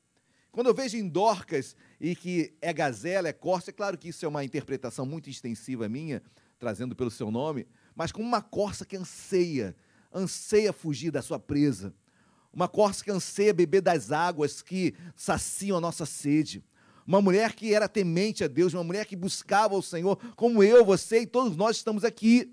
[0.53, 4.25] Quando eu vejo em Dorcas e que é gazela, é corça, é claro que isso
[4.25, 6.23] é uma interpretação muito extensiva minha,
[6.59, 9.77] trazendo pelo seu nome, mas como uma corça que anseia,
[10.13, 11.95] anseia fugir da sua presa.
[12.53, 16.65] Uma corça que anseia beber das águas que saciam a nossa sede.
[17.07, 20.85] Uma mulher que era temente a Deus, uma mulher que buscava o Senhor, como eu,
[20.85, 22.53] você e todos nós estamos aqui.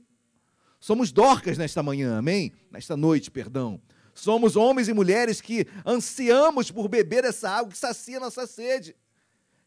[0.79, 2.51] Somos dorcas nesta manhã, amém?
[2.71, 3.81] Nesta noite, perdão.
[4.17, 8.95] Somos homens e mulheres que ansiamos por beber essa água que sacia nossa sede.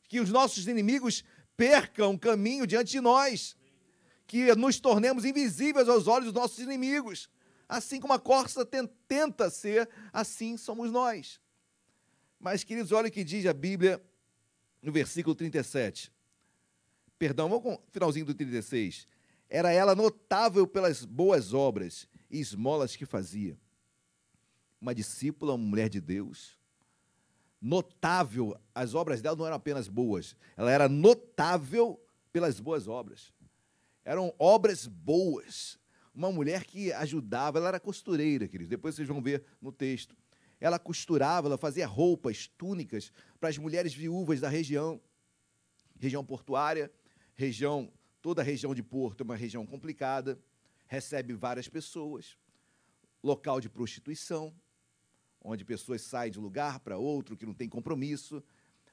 [0.09, 1.23] Que os nossos inimigos
[1.57, 3.57] percam caminho diante de nós.
[4.27, 7.31] Que nos tornemos invisíveis aos olhos dos nossos inimigos.
[7.69, 8.69] Assim como a corça
[9.07, 11.41] tenta ser, assim somos nós.
[12.37, 14.03] Mas, queridos, olha o que diz a Bíblia
[14.83, 16.13] no versículo 37.
[17.17, 19.07] Perdão, vamos com o finalzinho do 36.
[19.49, 23.57] Era ela notável pelas boas obras e esmolas que fazia
[24.81, 26.59] uma discípula, uma mulher de Deus,
[27.61, 32.01] notável, as obras dela não eram apenas boas, ela era notável
[32.33, 33.33] pelas boas obras.
[34.05, 35.79] Eram obras boas.
[36.15, 38.71] Uma mulher que ajudava, ela era costureira, queridos.
[38.71, 40.17] Depois vocês vão ver no texto.
[40.59, 45.01] Ela costurava, ela fazia roupas, túnicas para as mulheres viúvas da região,
[45.99, 46.91] região portuária,
[47.35, 50.39] região, toda a região de Porto é uma região complicada,
[50.87, 52.37] recebe várias pessoas,
[53.23, 54.55] local de prostituição,
[55.43, 58.43] onde pessoas saem de um lugar para outro, que não tem compromisso.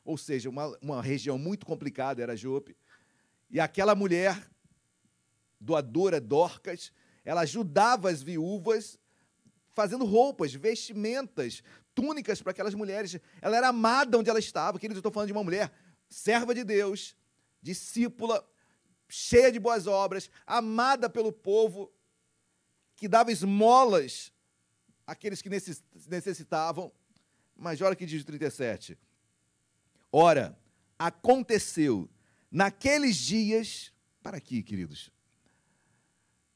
[0.03, 2.75] Ou seja, uma, uma região muito complicada era Jope.
[3.49, 4.49] E aquela mulher,
[5.59, 6.91] doadora Dorcas,
[7.25, 8.97] ela ajudava as viúvas
[9.73, 11.61] fazendo roupas, vestimentas,
[11.93, 13.19] túnicas para aquelas mulheres.
[13.41, 14.79] Ela era amada onde ela estava.
[14.79, 15.71] Queridos, eu estou falando de uma mulher
[16.09, 17.15] serva de Deus,
[17.61, 18.47] discípula,
[19.09, 21.91] cheia de boas obras, amada pelo povo,
[22.95, 24.31] que dava esmolas
[25.07, 26.91] aqueles que necessitavam.
[27.55, 28.97] Mas olha que diz o 37.
[30.11, 30.59] Ora,
[30.99, 32.09] aconteceu
[32.51, 33.93] naqueles dias.
[34.21, 35.09] Para aqui, queridos.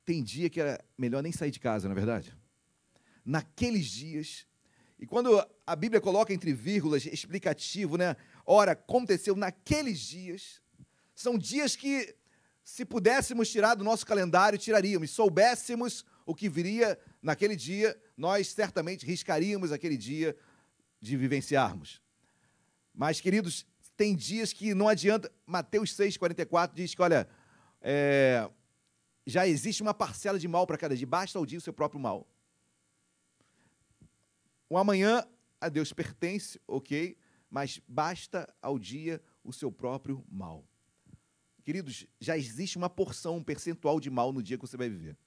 [0.03, 2.37] Tem dia que era melhor nem sair de casa, na é verdade?
[3.23, 4.45] Naqueles dias.
[4.99, 8.15] E quando a Bíblia coloca entre vírgulas explicativo, né?
[8.45, 10.61] Ora, aconteceu naqueles dias.
[11.15, 12.15] São dias que,
[12.63, 15.11] se pudéssemos tirar do nosso calendário, tiraríamos.
[15.11, 20.33] Soubéssemos o que viria naquele dia, nós certamente riscaríamos aquele dia
[21.01, 22.01] de vivenciarmos.
[22.93, 23.65] Mas, queridos,
[23.97, 25.29] tem dias que não adianta.
[25.45, 27.27] Mateus 6,44 diz que, olha,
[27.81, 28.49] é,
[29.25, 31.99] já existe uma parcela de mal para cada dia, basta ao dia o seu próprio
[31.99, 32.25] mal.
[34.69, 35.27] O amanhã
[35.59, 37.17] a Deus pertence, ok,
[37.49, 40.65] mas basta ao dia o seu próprio mal.
[41.61, 45.17] Queridos, já existe uma porção, um percentual de mal no dia que você vai viver.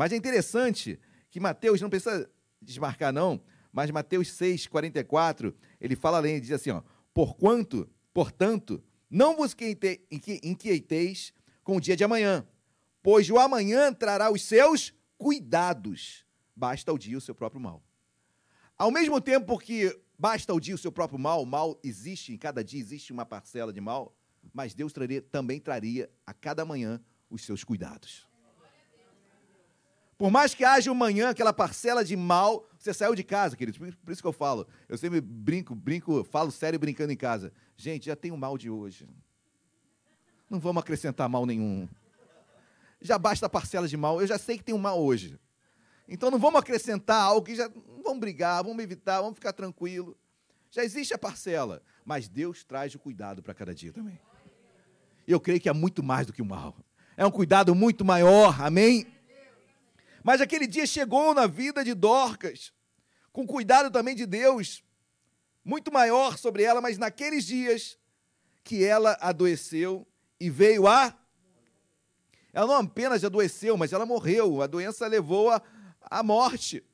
[0.00, 0.98] Mas é interessante
[1.28, 2.26] que Mateus, não precisa
[2.58, 3.38] desmarcar não,
[3.70, 6.82] mas Mateus 6, 44, ele fala além, ele diz assim, ó,
[7.12, 9.54] porquanto, portanto, não vos
[10.42, 12.48] inquieteis com o dia de amanhã,
[13.02, 16.24] pois o amanhã trará os seus cuidados.
[16.56, 17.84] Basta o dia o seu próprio mal.
[18.78, 22.38] Ao mesmo tempo que basta o dia o seu próprio mal, o mal existe, em
[22.38, 24.16] cada dia existe uma parcela de mal,
[24.50, 26.98] mas Deus traria, também traria a cada manhã
[27.28, 28.29] os seus cuidados.
[30.20, 33.78] Por mais que haja manhã aquela parcela de mal, você saiu de casa, queridos.
[33.78, 34.66] Por isso que eu falo.
[34.86, 37.50] Eu sempre brinco, brinco, falo sério brincando em casa.
[37.74, 39.08] Gente, já tem o mal de hoje.
[40.50, 41.88] Não vamos acrescentar mal nenhum.
[43.00, 44.20] Já basta a parcela de mal.
[44.20, 45.40] Eu já sei que tem um mal hoje.
[46.06, 47.70] Então não vamos acrescentar algo que já.
[48.04, 50.14] Vamos brigar, vamos evitar, vamos ficar tranquilo.
[50.70, 51.82] Já existe a parcela.
[52.04, 54.20] Mas Deus traz o cuidado para cada dia também.
[55.26, 56.76] Eu creio que é muito mais do que o mal.
[57.16, 58.60] É um cuidado muito maior.
[58.60, 59.06] Amém?
[60.22, 62.72] Mas aquele dia chegou na vida de Dorcas,
[63.32, 64.82] com cuidado também de Deus,
[65.64, 67.98] muito maior sobre ela, mas naqueles dias
[68.64, 70.06] que ela adoeceu
[70.38, 71.16] e veio a.
[72.52, 74.62] Ela não apenas adoeceu, mas ela morreu.
[74.62, 75.62] A doença levou a,
[76.02, 76.84] a morte.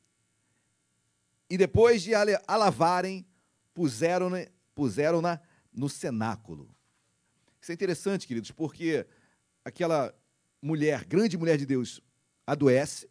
[1.49, 3.27] E depois de a lavarem,
[3.73, 5.23] puseram-na puseram
[5.73, 6.69] no cenáculo.
[7.61, 9.07] Isso é interessante, queridos, porque
[9.65, 10.15] aquela
[10.61, 12.01] mulher, grande mulher de Deus,
[12.47, 13.09] adoece,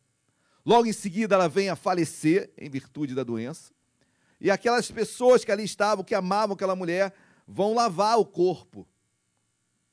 [0.66, 3.72] Logo em seguida, ela vem a falecer em virtude da doença.
[4.41, 7.13] E aquelas pessoas que ali estavam, que amavam aquela mulher,
[7.47, 8.88] vão lavar o corpo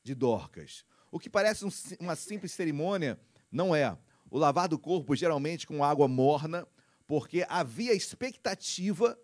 [0.03, 0.83] de Dorcas.
[1.11, 1.69] O que parece um,
[1.99, 3.19] uma simples cerimônia,
[3.51, 3.95] não é.
[4.31, 6.67] O lavar do corpo, geralmente com água morna,
[7.05, 9.17] porque havia expectativa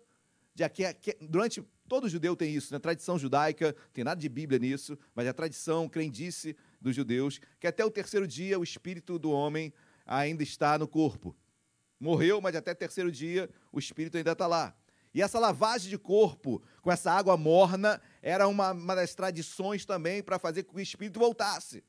[0.54, 2.78] de que, que durante todo judeu tem isso, né?
[2.78, 7.84] tradição judaica, tem nada de Bíblia nisso, mas a tradição, crendice dos judeus, que até
[7.84, 9.72] o terceiro dia o espírito do homem
[10.06, 11.36] ainda está no corpo.
[11.98, 14.74] Morreu, mas até terceiro dia o espírito ainda está lá.
[15.12, 20.22] E essa lavagem de corpo com essa água morna era uma, uma das tradições também
[20.22, 21.84] para fazer com que o espírito voltasse.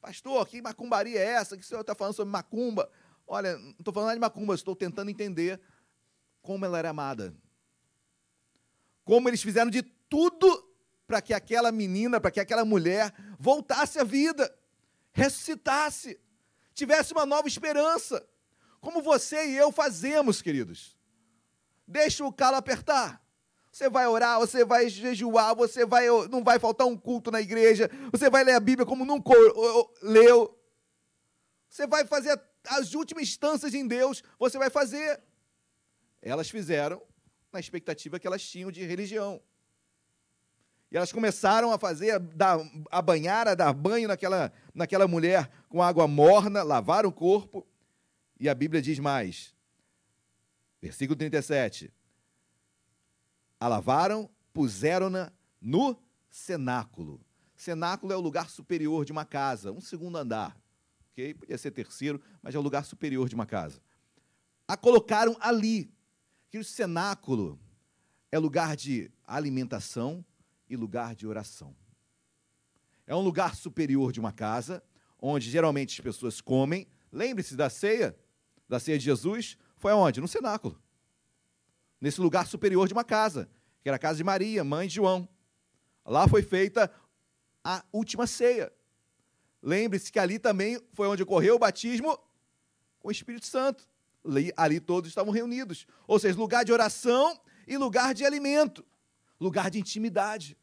[0.00, 1.56] Pastor, que macumbaria é essa?
[1.56, 2.90] Que o senhor está falando sobre macumba?
[3.26, 5.60] Olha, não estou falando de macumba, estou tentando entender
[6.42, 7.34] como ela era amada.
[9.04, 10.70] Como eles fizeram de tudo
[11.06, 14.54] para que aquela menina, para que aquela mulher voltasse à vida,
[15.12, 16.20] ressuscitasse,
[16.74, 18.26] tivesse uma nova esperança,
[18.80, 20.96] como você e eu fazemos, queridos.
[21.86, 23.22] Deixa o calo apertar.
[23.70, 27.90] Você vai orar, você vai jejuar, você vai não vai faltar um culto na igreja,
[28.10, 29.32] você vai ler a Bíblia como nunca
[30.02, 30.58] leu.
[31.68, 35.22] Você vai fazer as últimas instâncias em Deus, você vai fazer.
[36.20, 37.02] Elas fizeram
[37.50, 39.42] na expectativa que elas tinham de religião.
[40.92, 42.20] E elas começaram a fazer,
[42.90, 47.66] a, banhar, a dar banho naquela, naquela mulher com água morna, lavar o corpo.
[48.38, 49.54] E a Bíblia diz mais,
[50.82, 51.90] versículo 37.
[53.58, 55.96] A lavaram, puseram-na no
[56.28, 57.24] cenáculo.
[57.56, 60.54] Cenáculo é o lugar superior de uma casa, um segundo andar.
[61.12, 61.32] ok?
[61.32, 63.80] Podia ser terceiro, mas é o lugar superior de uma casa.
[64.68, 65.90] A colocaram ali.
[66.50, 67.58] Que o cenáculo
[68.30, 70.22] é lugar de alimentação,
[70.72, 71.76] e lugar de oração.
[73.06, 74.82] É um lugar superior de uma casa,
[75.20, 76.88] onde geralmente as pessoas comem.
[77.12, 78.16] Lembre-se da ceia,
[78.66, 80.18] da ceia de Jesus, foi aonde?
[80.18, 80.80] No cenáculo.
[82.00, 83.50] Nesse lugar superior de uma casa,
[83.82, 85.28] que era a casa de Maria, mãe de João.
[86.06, 86.90] Lá foi feita
[87.62, 88.72] a última ceia.
[89.62, 92.18] Lembre-se que ali também foi onde ocorreu o batismo
[92.98, 93.86] com o Espírito Santo.
[94.24, 95.86] Ali, ali todos estavam reunidos.
[96.06, 98.82] Ou seja, lugar de oração e lugar de alimento,
[99.38, 100.56] lugar de intimidade.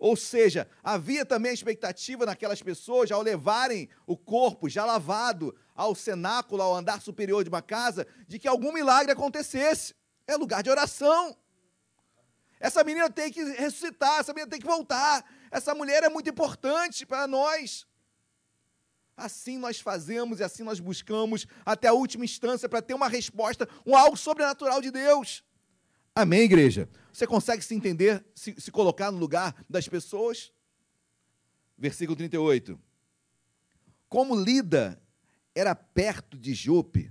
[0.00, 5.94] Ou seja, havia também a expectativa naquelas pessoas, ao levarem o corpo já lavado ao
[5.94, 9.94] cenáculo, ao andar superior de uma casa, de que algum milagre acontecesse.
[10.26, 11.36] É lugar de oração.
[12.58, 15.22] Essa menina tem que ressuscitar, essa menina tem que voltar.
[15.50, 17.86] Essa mulher é muito importante para nós.
[19.14, 23.68] Assim nós fazemos e assim nós buscamos até a última instância para ter uma resposta,
[23.84, 25.44] um algo sobrenatural de Deus.
[26.20, 26.86] Amém, igreja?
[27.10, 30.52] Você consegue se entender, se, se colocar no lugar das pessoas?
[31.78, 32.78] Versículo 38.
[34.06, 35.00] Como Lida
[35.54, 37.10] era perto de Jope.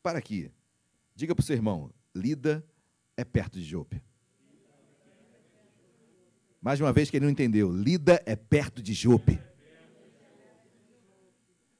[0.00, 0.52] Para aqui.
[1.16, 2.64] Diga para o seu irmão: Lida
[3.16, 4.00] é perto de Jope.
[6.60, 7.72] Mais uma vez que ele não entendeu.
[7.72, 9.42] Lida é perto de Jope.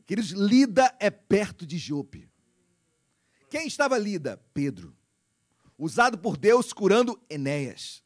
[0.04, 2.28] Queridos, Lida é perto de Jope.
[3.48, 4.36] Quem estava Lida?
[4.52, 4.92] Pedro
[5.78, 8.02] usado por Deus curando Enéas.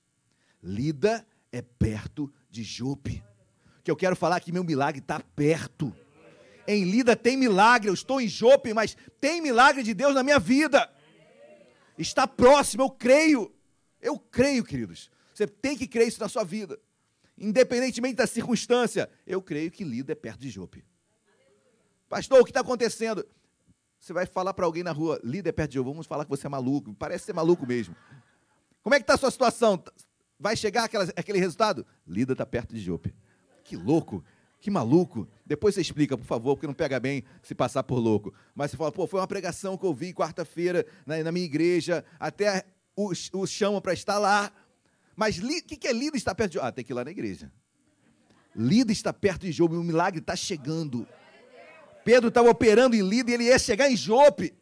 [0.62, 3.22] Lida é perto de Jope.
[3.82, 5.94] Que eu quero falar que meu milagre está perto.
[6.66, 10.38] Em Lida tem milagre, eu estou em Jope, mas tem milagre de Deus na minha
[10.38, 10.90] vida.
[11.96, 13.52] Está próximo, eu creio.
[14.00, 15.10] Eu creio, queridos.
[15.32, 16.78] Você tem que crer isso na sua vida.
[17.36, 20.84] Independentemente da circunstância, eu creio que Lida é perto de Jope.
[22.08, 23.26] Pastor, o que está acontecendo?
[24.08, 26.46] Você vai falar para alguém na rua, líder perto de João, vamos falar que você
[26.46, 27.94] é maluco, parece ser maluco mesmo.
[28.82, 29.84] Como é que está a sua situação?
[30.40, 31.84] Vai chegar aquela, aquele resultado?
[32.06, 33.14] Lida está perto de Jope.
[33.62, 34.24] Que louco,
[34.62, 35.28] que maluco.
[35.44, 38.32] Depois você explica, por favor, porque não pega bem se passar por louco.
[38.54, 42.02] Mas você fala, pô, foi uma pregação que eu vi quarta-feira na, na, minha igreja,
[42.18, 42.64] até
[42.96, 44.50] o, o chamam para estar lá.
[45.14, 46.66] Mas o que, que é Lida estar perto de Jope?
[46.66, 47.52] Ah, tem que ir lá na igreja.
[48.56, 51.06] Lida está perto de Jope, o milagre está chegando.
[52.08, 54.56] Pedro estava operando em Lida e ele ia chegar em Jope.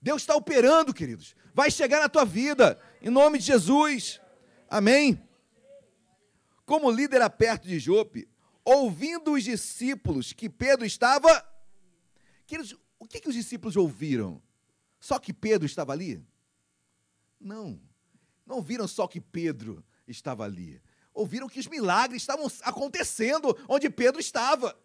[0.00, 1.34] Deus está operando, queridos.
[1.52, 4.20] Vai chegar na tua vida, em nome de Jesus.
[4.70, 5.20] Amém.
[6.64, 8.28] Como líder perto de Jope,
[8.64, 11.44] ouvindo os discípulos que Pedro estava.
[12.46, 14.40] Queridos, o que, que os discípulos ouviram?
[15.00, 16.24] Só que Pedro estava ali?
[17.40, 17.80] Não.
[18.46, 20.80] Não ouviram só que Pedro estava ali.
[21.12, 24.78] Ouviram que os milagres estavam acontecendo onde Pedro estava.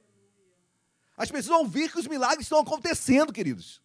[1.22, 3.80] As pessoas ouvir que os milagres estão acontecendo, queridos.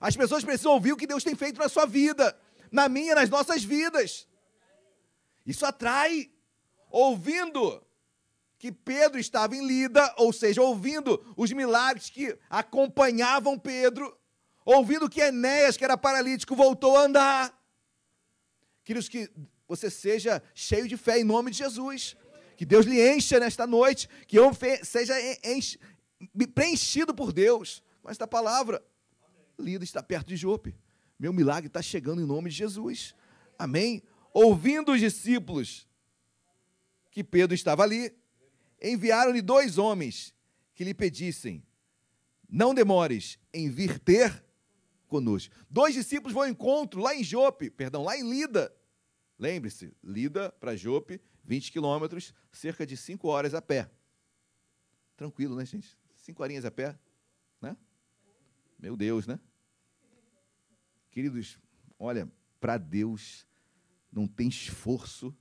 [0.00, 2.36] As pessoas precisam ouvir o que Deus tem feito na sua vida,
[2.72, 4.26] na minha, nas nossas vidas.
[5.46, 6.28] Isso atrai.
[6.90, 7.80] Ouvindo
[8.58, 14.12] que Pedro estava em Lida, ou seja, ouvindo os milagres que acompanhavam Pedro,
[14.64, 17.64] ouvindo que Enéas, que era paralítico, voltou a andar.
[18.82, 19.30] Queridos, que
[19.68, 22.16] você seja cheio de fé em nome de Jesus.
[22.60, 24.50] Que Deus lhe encha nesta noite, que eu
[24.82, 25.14] seja
[26.54, 28.82] preenchido por Deus com esta palavra.
[29.58, 30.74] Lida está perto de Jope.
[31.18, 33.14] Meu milagre está chegando em nome de Jesus.
[33.58, 34.02] Amém?
[34.32, 35.86] Ouvindo os discípulos
[37.10, 38.14] que Pedro estava ali,
[38.80, 40.34] enviaram-lhe dois homens
[40.74, 41.62] que lhe pedissem:
[42.48, 44.42] Não demores em vir ter
[45.08, 45.54] conosco.
[45.68, 48.74] Dois discípulos vão ao encontro lá em Jope, perdão, lá em Lida.
[49.38, 53.90] Lembre-se, Lida para Jope, 20 quilômetros, cerca de 5 horas a pé.
[55.16, 55.99] Tranquilo, né, gente?
[56.20, 56.98] Cinco horinhas a pé,
[57.60, 57.76] né?
[58.78, 59.40] Meu Deus, né?
[61.10, 61.58] Queridos,
[61.98, 63.46] olha, para Deus
[64.12, 65.36] não tem esforço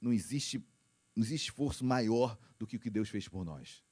[0.00, 0.58] não existe,
[1.14, 3.84] não existe esforço maior do que o que Deus fez por nós.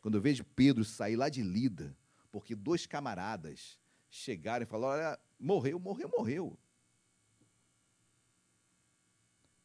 [0.00, 1.96] Quando eu vejo Pedro sair lá de Lida,
[2.30, 3.78] porque dois camaradas
[4.10, 6.58] chegaram e falaram: olha, morreu, morreu, morreu.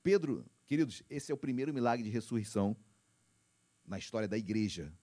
[0.03, 2.75] Pedro, queridos, esse é o primeiro milagre de ressurreição
[3.85, 4.93] na história da igreja.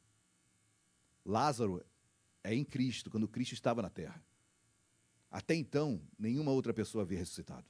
[1.24, 1.84] Lázaro
[2.42, 4.22] é em Cristo, quando Cristo estava na terra.
[5.30, 7.66] Até então, nenhuma outra pessoa havia ressuscitado.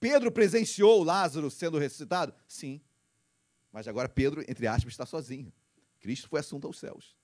[0.00, 2.34] Pedro presenciou Lázaro sendo ressuscitado?
[2.48, 2.80] Sim.
[3.70, 5.52] Mas agora Pedro, entre aspas, está sozinho.
[6.00, 7.14] Cristo foi assunto aos céus.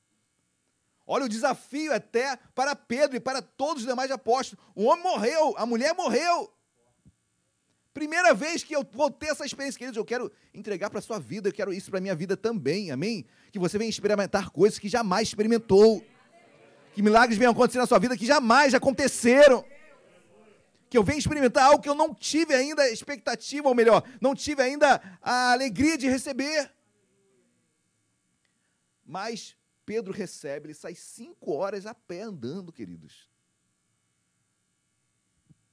[1.07, 4.65] Olha o desafio até para Pedro e para todos os demais apóstolos.
[4.75, 6.53] O homem morreu, a mulher morreu.
[7.97, 11.49] Primeira vez que eu vou ter essa experiência, queridos, eu quero entregar para sua vida,
[11.49, 13.25] eu quero isso para minha vida também, amém?
[13.51, 16.05] Que você venha experimentar coisas que jamais experimentou.
[16.93, 19.65] Que milagres venham acontecer na sua vida que jamais aconteceram.
[20.91, 24.61] Que eu venha experimentar algo que eu não tive ainda expectativa, ou melhor, não tive
[24.61, 26.71] ainda a alegria de receber.
[29.07, 29.57] Mas
[29.87, 33.31] Pedro recebe, ele sai cinco horas a pé andando, queridos.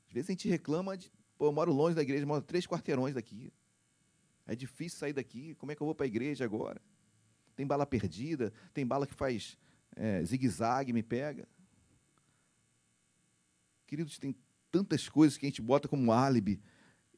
[0.07, 1.11] Às vezes a gente reclama de,
[1.43, 3.51] pô, eu moro longe da igreja, moro três quarteirões daqui.
[4.47, 6.81] É difícil sair daqui, como é que eu vou para a igreja agora?
[7.53, 9.57] Tem bala perdida, tem bala que faz
[9.93, 11.45] é, zigue-zague, me pega.
[13.85, 14.33] Queridos, tem
[14.71, 16.61] tantas coisas que a gente bota como álibi.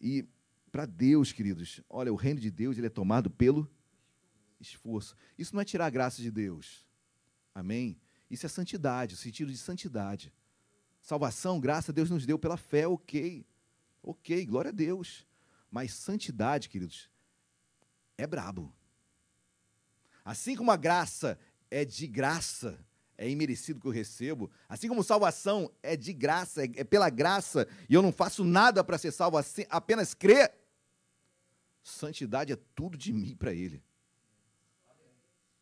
[0.02, 0.26] E
[0.72, 3.70] para Deus, queridos, olha, o reino de Deus ele é tomado pelo
[4.60, 5.16] esforço.
[5.38, 6.84] Isso não é tirar a graça de Deus.
[7.54, 8.02] Amém?
[8.28, 10.34] Isso é santidade, o sentido de santidade.
[11.00, 13.46] Salvação, graça, Deus nos deu pela fé, ok.
[14.08, 15.26] Ok, glória a Deus.
[15.72, 17.10] Mas santidade, queridos,
[18.16, 18.72] é brabo.
[20.24, 21.40] Assim como a graça
[21.72, 22.80] é de graça,
[23.18, 27.68] é imerecido que eu recebo, assim como salvação é de graça, é, é pela graça,
[27.90, 30.54] e eu não faço nada para ser salvo, assim, apenas crer,
[31.82, 33.84] santidade é tudo de mim para Ele.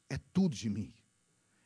[0.09, 0.93] É tudo de mim.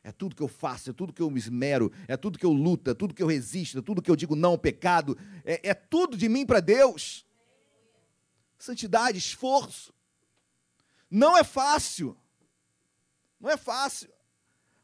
[0.08, 2.50] É tudo que eu faço, é tudo que eu me esmero, é tudo que eu
[2.50, 5.68] luto, é tudo que eu resisto, é tudo que eu digo não ao pecado, é,
[5.68, 7.26] é tudo de mim para Deus.
[8.58, 9.92] Santidade, esforço.
[11.10, 12.16] Não é fácil.
[13.38, 14.08] Não é fácil.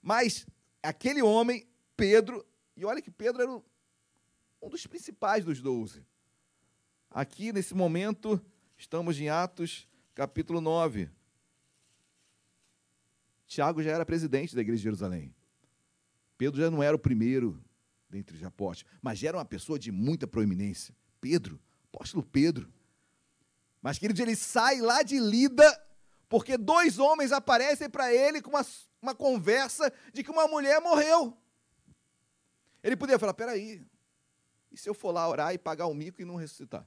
[0.02, 0.46] Mas
[0.82, 2.44] aquele homem, Pedro,
[2.76, 3.50] e olha que Pedro era
[4.60, 6.04] um dos principais dos doze.
[7.10, 8.38] Aqui, nesse momento,
[8.76, 11.08] estamos em Atos, capítulo 9.
[13.46, 15.34] Tiago já era presidente da igreja de Jerusalém.
[16.36, 17.62] Pedro já não era o primeiro
[18.08, 20.94] dentre os apóstolos, mas já era uma pessoa de muita proeminência.
[21.20, 21.60] Pedro,
[21.92, 22.72] apóstolo Pedro.
[23.80, 25.64] Mas, queridos, ele sai lá de Lida,
[26.28, 28.66] porque dois homens aparecem para ele com uma,
[29.02, 31.36] uma conversa de que uma mulher morreu.
[32.82, 33.84] Ele podia falar: peraí,
[34.70, 36.86] e se eu for lá orar e pagar o mico e não ressuscitar?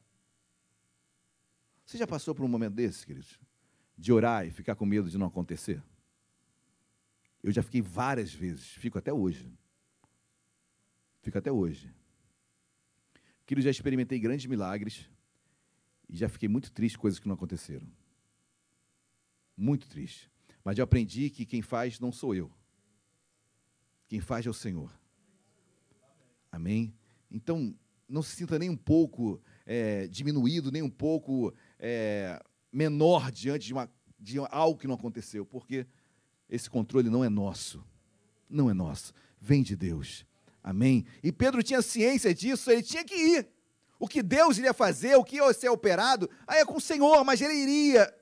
[1.85, 3.39] Você já passou por um momento desse, queridos?
[3.97, 5.81] De orar e ficar com medo de não acontecer?
[7.48, 9.49] Eu já fiquei várias vezes, fico até hoje.
[11.22, 11.95] Fico até hoje.
[13.45, 15.10] Queridos, já experimentei grandes milagres
[16.10, 17.88] e já fiquei muito triste com coisas que não aconteceram.
[19.56, 20.30] Muito triste.
[20.61, 22.52] Mas eu aprendi que quem faz não sou eu.
[24.10, 24.94] Quem faz é o Senhor.
[26.52, 26.94] Amém?
[27.32, 27.74] Então,
[28.10, 32.44] não se sinta nem um pouco é, diminuído, nem um pouco é,
[32.74, 35.88] menor diante de, uma, de algo que não aconteceu, porque
[36.49, 37.84] esse controle não é nosso.
[38.49, 39.14] Não é nosso.
[39.40, 40.26] Vem de Deus.
[40.64, 41.06] Amém?
[41.24, 43.48] E Pedro tinha ciência disso, ele tinha que ir.
[43.99, 47.24] O que Deus iria fazer, o que ia ser operado, aí é com o Senhor,
[47.24, 48.14] mas ele iria.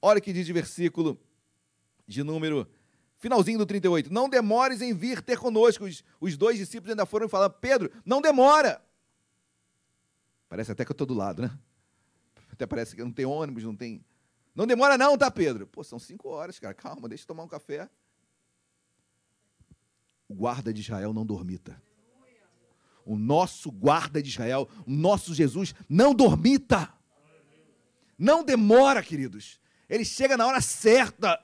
[0.00, 1.20] Olha o que diz o versículo
[2.06, 2.68] de número,
[3.18, 4.12] finalzinho do 38.
[4.12, 5.84] Não demores em vir ter conosco.
[5.84, 8.82] Os, os dois discípulos ainda foram falar, Pedro, não demora.
[10.48, 11.50] Parece até que eu estou do lado, né?
[12.50, 14.04] Até parece que não tem ônibus, não tem.
[14.58, 15.68] Não demora, não, tá, Pedro?
[15.68, 16.74] Pô, são cinco horas, cara.
[16.74, 17.88] Calma, deixa eu tomar um café.
[20.28, 21.80] O guarda de Israel não dormita.
[23.06, 26.92] O nosso guarda de Israel, o nosso Jesus, não dormita.
[28.18, 29.60] Não demora, queridos.
[29.88, 31.40] Ele chega na hora certa.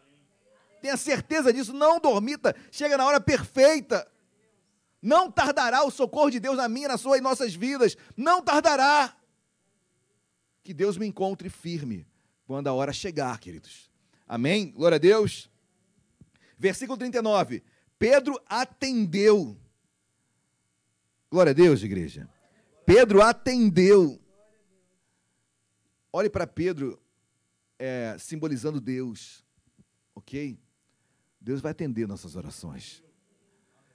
[0.83, 1.73] Tenha certeza disso.
[1.73, 2.53] Não dormita.
[2.73, 4.11] Chega na hora perfeita.
[5.01, 7.97] Não tardará o socorro de Deus na minha, na sua e nossas vidas.
[8.17, 9.17] Não tardará.
[10.65, 12.13] Que Deus me encontre firme
[12.47, 13.91] quando a hora chegar, queridos.
[14.27, 14.71] Amém?
[14.71, 15.51] Glória a Deus.
[16.59, 17.63] Versículo 39.
[17.99, 19.57] Pedro atendeu.
[21.31, 22.29] Glória a Deus, igreja.
[22.87, 24.21] Pedro atendeu.
[26.13, 27.01] Olhe para Pedro,
[27.79, 29.45] é, simbolizando Deus,
[30.15, 30.57] ok?
[31.41, 33.03] Deus vai atender nossas orações.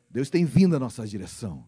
[0.09, 1.67] Deus tem vindo à nossa direção.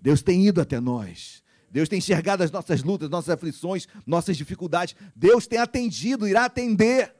[0.00, 1.41] Deus tem ido até nós.
[1.72, 4.94] Deus tem enxergado as nossas lutas, nossas aflições, nossas dificuldades.
[5.16, 7.16] Deus tem atendido, irá atender.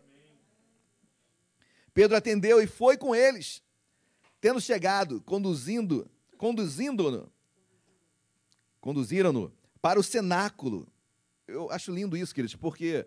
[1.95, 3.62] Pedro atendeu e foi com eles,
[4.43, 6.07] tendo chegado, conduzindo,
[6.37, 7.33] conduzindo-no,
[8.79, 9.51] conduziram-no
[9.81, 10.87] para o cenáculo.
[11.49, 13.07] Eu acho lindo isso, queridos, porque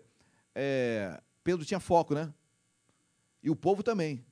[0.52, 2.34] é, Pedro tinha foco, né?
[3.40, 4.26] E o povo também.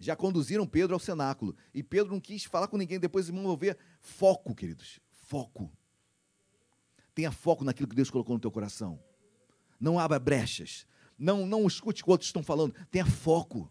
[0.00, 1.56] Já conduziram Pedro ao cenáculo.
[1.72, 3.78] E Pedro não quis falar com ninguém, depois os irmãos vão ver.
[4.00, 4.98] Foco, queridos.
[5.12, 5.72] Foco.
[7.14, 8.98] Tenha foco naquilo que Deus colocou no teu coração.
[9.78, 10.86] Não abra brechas.
[11.18, 12.74] Não, não escute o que outros estão falando.
[12.90, 13.70] Tenha foco.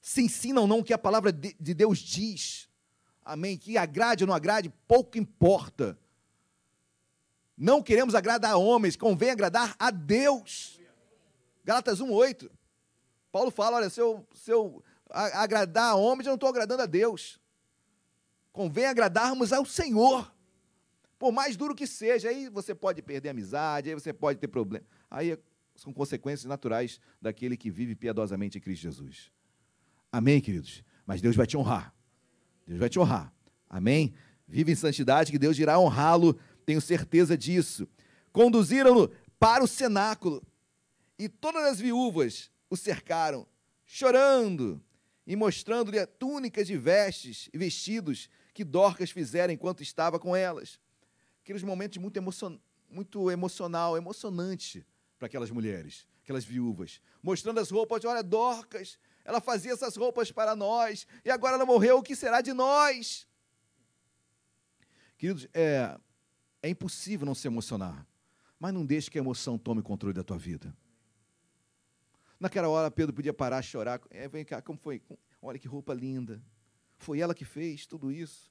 [0.00, 2.68] Se ensina ou não o que a palavra de, de Deus diz.
[3.24, 3.56] Amém.
[3.56, 5.98] Que agrade ou não agrade, pouco importa.
[7.56, 10.80] Não queremos agradar a homens, convém agradar a Deus.
[11.64, 12.50] Galatas 1,8.
[13.30, 16.86] Paulo fala: olha, se eu, se eu agradar a homens, eu não estou agradando a
[16.86, 17.38] Deus.
[18.52, 20.32] Convém agradarmos ao Senhor.
[21.20, 24.86] Por mais duro que seja, aí você pode perder amizade, aí você pode ter problema.
[25.10, 25.38] Aí
[25.76, 29.30] são consequências naturais daquele que vive piedosamente em Cristo Jesus.
[30.10, 30.82] Amém, queridos?
[31.04, 31.94] Mas Deus vai te honrar.
[32.66, 33.30] Deus vai te honrar.
[33.68, 34.14] Amém?
[34.48, 37.86] Vive em santidade, que Deus irá honrá-lo, tenho certeza disso.
[38.32, 40.42] Conduziram-no para o cenáculo,
[41.18, 43.46] e todas as viúvas o cercaram,
[43.84, 44.82] chorando
[45.26, 50.80] e mostrando-lhe túnicas de vestes e vestidos que Dorcas fizeram enquanto estava com elas
[51.42, 52.58] aqueles momentos muito, emocion,
[52.88, 54.86] muito emocional, emocionante
[55.18, 60.56] para aquelas mulheres, aquelas viúvas, mostrando as roupas, olha, Dorcas, ela fazia essas roupas para
[60.56, 63.28] nós, e agora ela morreu, o que será de nós?
[65.18, 65.98] Queridos, é,
[66.62, 68.06] é impossível não se emocionar,
[68.58, 70.74] mas não deixe que a emoção tome controle da tua vida.
[72.40, 74.00] Naquela hora, Pedro podia parar chorar.
[74.08, 75.02] É, vem cá, como foi?
[75.42, 76.42] Olha que roupa linda.
[76.96, 78.50] Foi ela que fez tudo isso.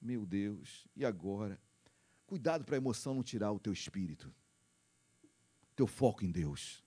[0.00, 1.60] Meu Deus, e agora?
[2.26, 4.32] Cuidado para a emoção não tirar o teu espírito,
[5.76, 6.82] teu foco em Deus.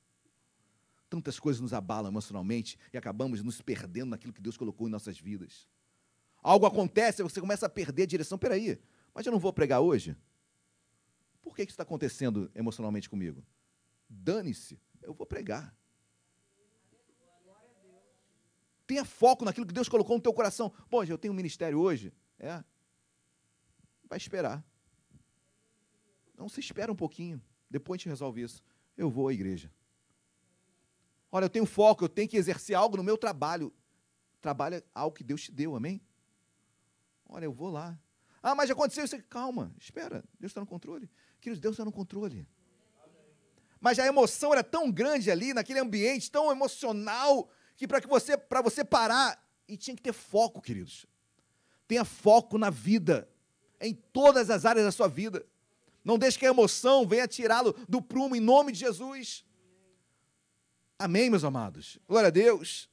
[1.10, 5.18] Tantas coisas nos abalam emocionalmente e acabamos nos perdendo naquilo que Deus colocou em nossas
[5.18, 5.70] vidas.
[6.42, 8.38] Algo acontece, você começa a perder a direção.
[8.38, 8.80] Peraí,
[9.14, 10.18] mas eu não vou pregar hoje?
[11.42, 13.46] Por que isso está acontecendo emocionalmente comigo?
[14.10, 15.74] Dane-se, eu vou pregar.
[18.86, 20.74] Tenha foco naquilo que Deus colocou no teu coração.
[20.90, 22.14] Bom, eu tenho um ministério hoje.
[22.40, 22.64] É.
[24.10, 24.66] Vai esperar.
[26.38, 28.64] Não, se espera um pouquinho, depois a gente resolve isso.
[28.96, 29.72] Eu vou à igreja.
[31.32, 33.74] Olha, eu tenho foco, eu tenho que exercer algo no meu trabalho.
[34.40, 36.00] Trabalha algo que Deus te deu, amém?
[37.26, 38.00] Olha, eu vou lá.
[38.42, 39.22] Ah, mas já aconteceu isso.
[39.24, 41.10] Calma, espera, Deus está no controle.
[41.42, 42.48] Queridos, Deus está no controle.
[43.80, 48.38] Mas a emoção era tão grande ali, naquele ambiente tão emocional, que para que você,
[48.38, 51.06] para você parar, e tinha que ter foco, queridos.
[51.88, 53.30] Tenha foco na vida,
[53.80, 55.46] em todas as áreas da sua vida.
[56.08, 59.44] Não deixe que a emoção venha tirá-lo do prumo em nome de Jesus.
[60.98, 62.00] Amém, meus amados.
[62.08, 62.90] Glória a Deus.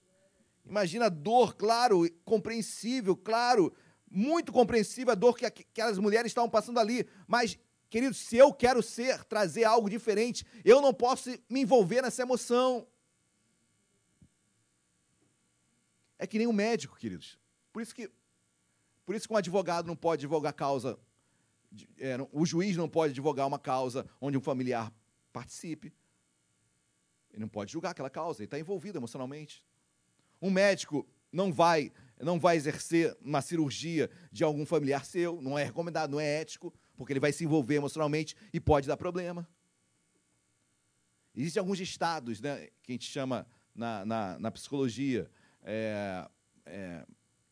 [0.66, 3.72] Imagina a dor, claro, compreensível, claro,
[4.10, 7.08] muito compreensível a dor que aquelas mulheres estavam passando ali.
[7.28, 7.56] Mas,
[7.88, 12.84] queridos, se eu quero ser, trazer algo diferente, eu não posso me envolver nessa emoção.
[16.18, 17.38] É que nem um médico, queridos.
[17.72, 18.10] Por isso que,
[19.06, 20.98] por isso que um advogado não pode advogar causa
[21.98, 24.92] é, o juiz não pode advogar uma causa onde um familiar
[25.32, 25.92] participe.
[27.32, 29.64] Ele não pode julgar aquela causa, ele está envolvido emocionalmente.
[30.40, 35.64] Um médico não vai, não vai exercer uma cirurgia de algum familiar seu, não é
[35.64, 39.48] recomendado, não é ético, porque ele vai se envolver emocionalmente e pode dar problema.
[41.34, 45.28] Existem alguns estados né, que a gente chama na, na, na psicologia.
[45.64, 46.28] É,
[46.64, 47.05] é,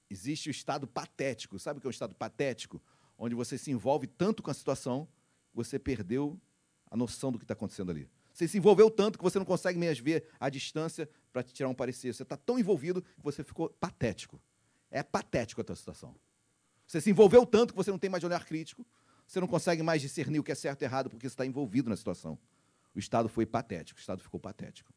[0.09, 1.59] existe o estado patético.
[1.59, 2.81] Sabe o que é o estado patético?
[3.25, 5.09] Onde você se envolve tanto com a situação,
[5.55, 6.41] você perdeu
[6.91, 8.11] a noção do que está acontecendo ali.
[8.33, 11.69] Você se envolveu tanto que você não consegue mais ver a distância para te tirar
[11.69, 12.13] um parecer.
[12.13, 14.43] Você está tão envolvido que você ficou patético.
[14.91, 16.17] É patético a tua situação.
[16.85, 18.85] Você se envolveu tanto que você não tem mais olhar crítico,
[19.25, 21.89] você não consegue mais discernir o que é certo e errado porque você está envolvido
[21.89, 22.37] na situação.
[22.93, 24.93] O Estado foi patético, o Estado ficou patético.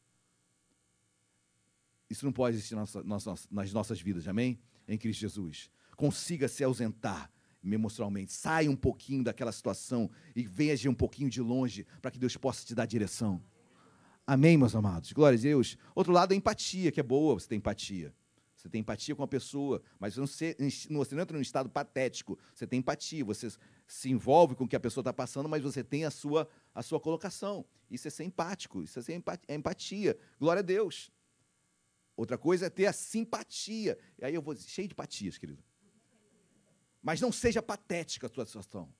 [2.10, 4.60] Isso não pode existir nas nossas vidas, amém?
[4.88, 5.70] Em Cristo Jesus.
[5.96, 7.32] Consiga se ausentar
[7.74, 8.32] emocionalmente.
[8.34, 12.66] Sai um pouquinho daquela situação e veja um pouquinho de longe para que Deus possa
[12.66, 13.42] te dar direção.
[14.28, 15.12] Amém, meus amados?
[15.14, 15.78] Glória a Deus.
[15.94, 18.14] Outro lado é empatia, que é boa você ter empatia.
[18.56, 20.56] Você tem empatia com a pessoa, mas você
[20.90, 22.38] não, você não entra num estado patético.
[22.52, 23.48] Você tem empatia, você
[23.88, 26.82] se envolve com o que a pessoa está passando, mas você tem a sua, a
[26.82, 27.64] sua colocação.
[27.92, 30.18] Isso é ser empático, isso é, ser empatia, é empatia.
[30.40, 31.12] Glória a Deus.
[32.18, 34.00] Outra coisa é ter a simpatia.
[34.18, 35.64] E aí eu vou cheio de empatias, querido.
[37.06, 38.92] Mas não seja patética a tua situação.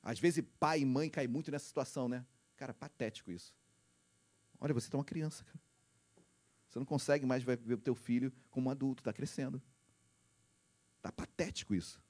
[0.00, 2.24] Às vezes pai e mãe caem muito nessa situação, né?
[2.54, 3.52] Cara, patético isso.
[4.60, 5.58] Olha, você está uma criança, cara.
[6.68, 9.60] Você não consegue mais ver o teu filho como um adulto, está crescendo.
[10.98, 12.00] Está patético isso.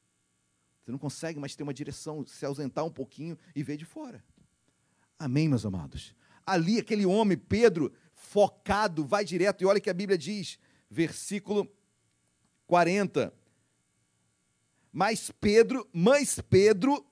[0.83, 4.23] Você não consegue mais ter uma direção, se ausentar um pouquinho e ver de fora.
[5.19, 6.15] Amém, meus amados?
[6.45, 10.59] Ali, aquele homem, Pedro, focado, vai direto, e olha que a Bíblia diz,
[10.91, 11.66] versículo
[12.66, 13.33] 40.
[14.97, 17.05] Mas Pedro, mas Pedro,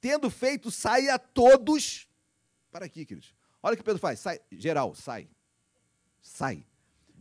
[0.00, 2.08] tendo feito sair a todos,
[2.70, 3.34] para aqui, queridos.
[3.60, 5.28] Olha o que Pedro faz, sai, geral, sai.
[6.22, 6.64] Sai.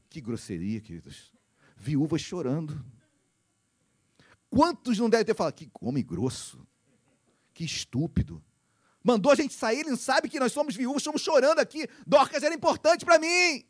[0.07, 1.33] Que grosseria, queridos.
[1.75, 2.85] Viúvas chorando.
[4.51, 6.63] Quantos não devem ter falado, que homem grosso,
[7.51, 8.45] que estúpido.
[9.03, 11.87] Mandou a gente sair, ele não sabe que nós somos viúvos, estamos chorando aqui.
[12.05, 13.65] Dorcas era importante para mim.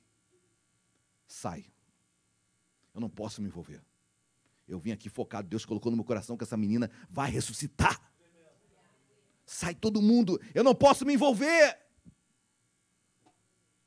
[1.26, 1.66] Sai.
[2.94, 3.82] Eu não posso me envolver.
[4.68, 8.02] Eu vim aqui focado, Deus colocou no meu coração que essa menina vai ressuscitar.
[9.46, 11.78] Sai todo mundo, eu não posso me envolver.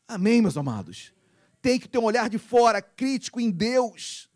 [0.06, 1.12] Amém, meus amados.
[1.60, 4.30] Tem que ter um olhar de fora, crítico em Deus.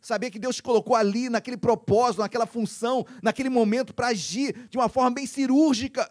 [0.00, 4.78] Saber que Deus te colocou ali, naquele propósito, naquela função, naquele momento para agir de
[4.78, 6.10] uma forma bem cirúrgica.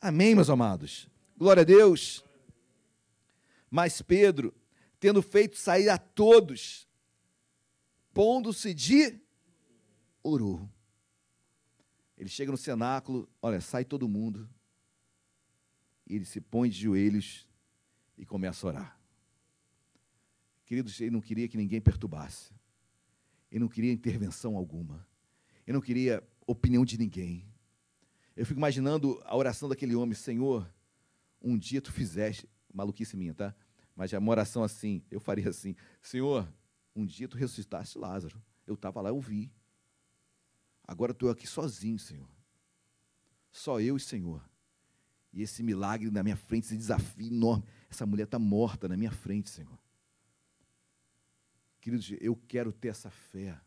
[0.00, 1.08] Amém, meus amados?
[1.36, 2.24] Glória a Deus.
[3.70, 4.54] Mas Pedro,
[5.00, 6.86] tendo feito sair a todos,
[8.14, 9.20] pondo-se de
[10.22, 10.70] orou.
[12.16, 14.48] Ele chega no cenáculo, olha, sai todo mundo.
[16.06, 17.46] E ele se põe de joelhos
[18.16, 19.00] e começa a orar.
[20.64, 22.52] Queridos, ele não queria que ninguém perturbasse.
[23.50, 25.06] Ele não queria intervenção alguma.
[25.66, 27.46] Ele não queria opinião de ninguém.
[28.36, 30.72] Eu fico imaginando a oração daquele homem, Senhor,
[31.40, 33.54] um dia tu fizeste, maluquice minha, tá?
[33.94, 36.52] Mas é uma oração assim, eu faria assim, Senhor,
[36.94, 38.42] um dia tu ressuscitaste Lázaro.
[38.66, 39.52] Eu estava lá, eu vi.
[40.86, 42.28] Agora estou aqui sozinho, Senhor.
[43.50, 44.42] Só eu e Senhor.
[45.32, 47.64] E esse milagre na minha frente, esse desafio enorme.
[47.90, 49.78] Essa mulher está morta na minha frente, Senhor.
[51.80, 53.60] Queridos, eu quero ter essa fé.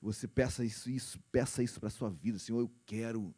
[0.00, 3.34] Você peça isso, isso, peça isso para a sua vida, Senhor, eu quero.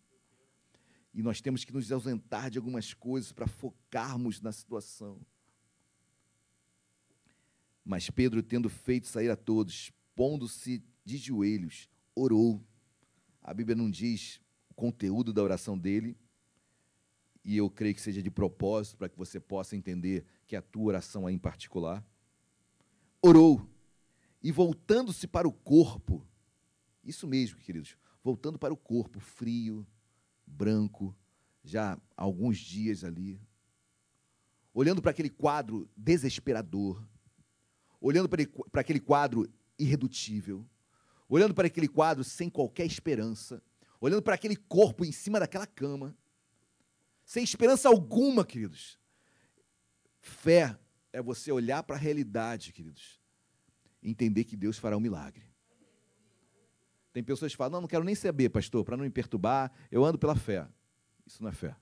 [1.12, 5.20] E nós temos que nos ausentar de algumas coisas para focarmos na situação.
[7.90, 12.64] Mas Pedro, tendo feito sair a todos, pondo-se de joelhos, orou.
[13.42, 16.16] A Bíblia não diz o conteúdo da oração dele,
[17.44, 20.84] e eu creio que seja de propósito para que você possa entender que a tua
[20.84, 22.06] oração é em particular
[23.20, 23.68] orou.
[24.40, 26.24] E voltando-se para o corpo,
[27.02, 29.84] isso mesmo, queridos, voltando para o corpo, frio,
[30.46, 31.12] branco,
[31.64, 33.40] já há alguns dias ali,
[34.72, 37.04] olhando para aquele quadro desesperador,
[38.00, 39.48] olhando para aquele quadro
[39.78, 40.66] irredutível,
[41.28, 43.62] olhando para aquele quadro sem qualquer esperança,
[44.00, 46.16] olhando para aquele corpo em cima daquela cama,
[47.24, 48.98] sem esperança alguma, queridos.
[50.20, 50.76] Fé
[51.12, 53.20] é você olhar para a realidade, queridos,
[54.02, 55.44] e entender que Deus fará um milagre.
[57.12, 60.04] Tem pessoas que falam: não, não quero nem saber, pastor, para não me perturbar, eu
[60.04, 60.66] ando pela fé.
[61.26, 61.76] Isso não é fé.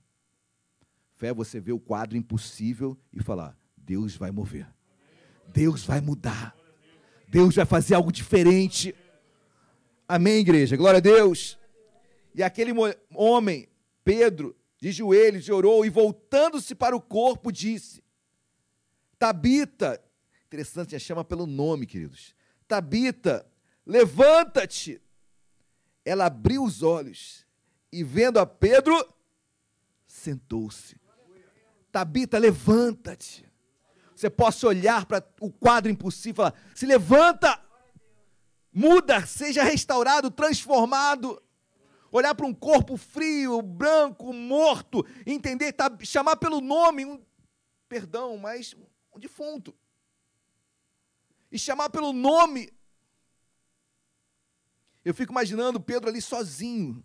[1.15, 4.69] Fé é você ver o quadro impossível e falar: Deus vai mover,
[5.49, 6.57] Deus vai mudar,
[7.29, 8.95] Deus vai fazer algo diferente.
[10.07, 10.77] Amém, igreja?
[10.77, 11.59] Glória a Deus.
[12.35, 12.73] E aquele
[13.15, 13.69] homem,
[14.05, 18.03] Pedro, de joelhos, orou e voltando-se para o corpo, disse:
[19.19, 20.01] Tabita,
[20.47, 22.35] interessante, a chama pelo nome, queridos.
[22.67, 23.47] Tabita,
[23.85, 25.01] levanta-te.
[26.05, 27.47] Ela abriu os olhos
[27.93, 28.95] e, vendo a Pedro,
[30.07, 30.97] sentou-se.
[31.91, 33.48] Tabita, levanta-te.
[34.19, 37.57] Você possa olhar para o quadro impossível e falar: se levanta,
[38.73, 41.41] muda, seja restaurado, transformado.
[42.11, 47.25] Olhar para um corpo frio, branco, morto, entender, tá, chamar pelo nome, um,
[47.89, 48.75] perdão, mas
[49.15, 49.73] um defunto.
[51.53, 52.73] E chamar pelo nome.
[55.05, 57.05] Eu fico imaginando Pedro ali sozinho.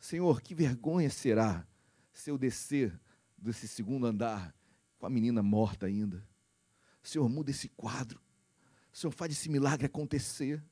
[0.00, 1.64] Senhor, que vergonha será
[2.12, 3.00] se eu descer
[3.38, 4.52] desse segundo andar
[5.00, 6.22] com a menina morta ainda.
[7.02, 8.20] Senhor, muda esse quadro.
[8.92, 10.62] Senhor, faz esse milagre acontecer.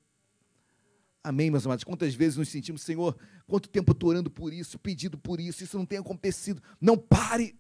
[1.25, 1.83] Amém, meus amados?
[1.83, 5.79] Quantas vezes nos sentimos, Senhor, quanto tempo estou orando por isso, pedido por isso, isso
[5.79, 6.63] não tem acontecido.
[6.79, 7.59] Não pare,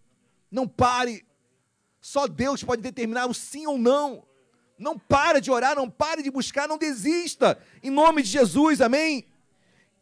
[0.50, 1.26] não pare.
[2.00, 4.26] Só Deus pode determinar o sim ou não.
[4.78, 7.58] Não para de orar, não pare de buscar, não desista.
[7.82, 9.26] Em nome de Jesus, amém?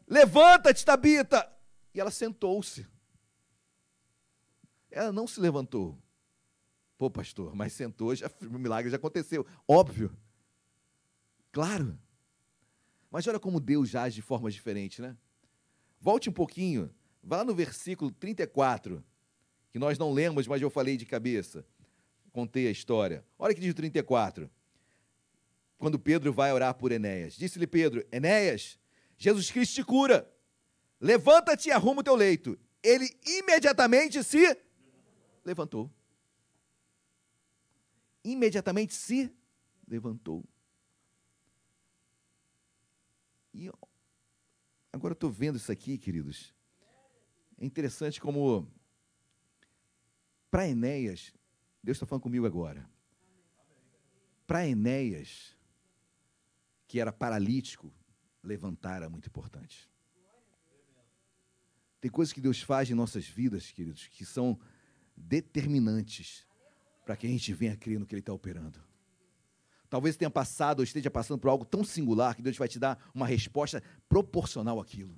[0.07, 1.49] Levanta-te, Tabita.
[1.95, 2.87] E ela sentou-se.
[4.91, 5.97] Ela não se levantou.
[6.99, 9.47] Pô, pastor, mas sentou, já, o milagre já aconteceu.
[9.69, 10.17] Óbvio.
[11.53, 11.99] Claro.
[13.11, 15.17] Mas olha como Deus age de forma diferente, né?
[16.01, 16.91] Volte um pouquinho,
[17.23, 19.03] vá lá no versículo 34,
[19.71, 21.65] que nós não lemos, mas eu falei de cabeça.
[22.33, 23.25] Contei a história.
[23.39, 24.51] Olha que diz o 34.
[25.79, 27.35] Quando Pedro vai orar por Enéas.
[27.35, 28.79] Disse-lhe Pedro: Enéas,
[29.17, 30.31] Jesus Cristo te cura.
[31.01, 32.59] Levanta-te e arruma o teu leito.
[32.83, 34.59] Ele imediatamente se
[35.45, 35.91] levantou.
[38.27, 39.33] Imediatamente se
[39.87, 40.45] levantou.
[43.55, 43.71] E
[44.93, 46.53] agora eu estou vendo isso aqui, queridos.
[47.57, 48.69] É interessante como,
[50.51, 51.33] para Enéas,
[51.81, 52.91] Deus está falando comigo agora.
[54.45, 55.57] Para Enéas,
[56.89, 57.95] que era paralítico,
[58.43, 59.89] levantar era muito importante.
[62.01, 64.59] Tem coisas que Deus faz em nossas vidas, queridos, que são
[65.17, 66.46] determinantes
[67.07, 68.81] para que a gente venha crer no que Ele está operando.
[69.89, 72.99] Talvez tenha passado ou esteja passando por algo tão singular que Deus vai te dar
[73.15, 75.17] uma resposta proporcional àquilo.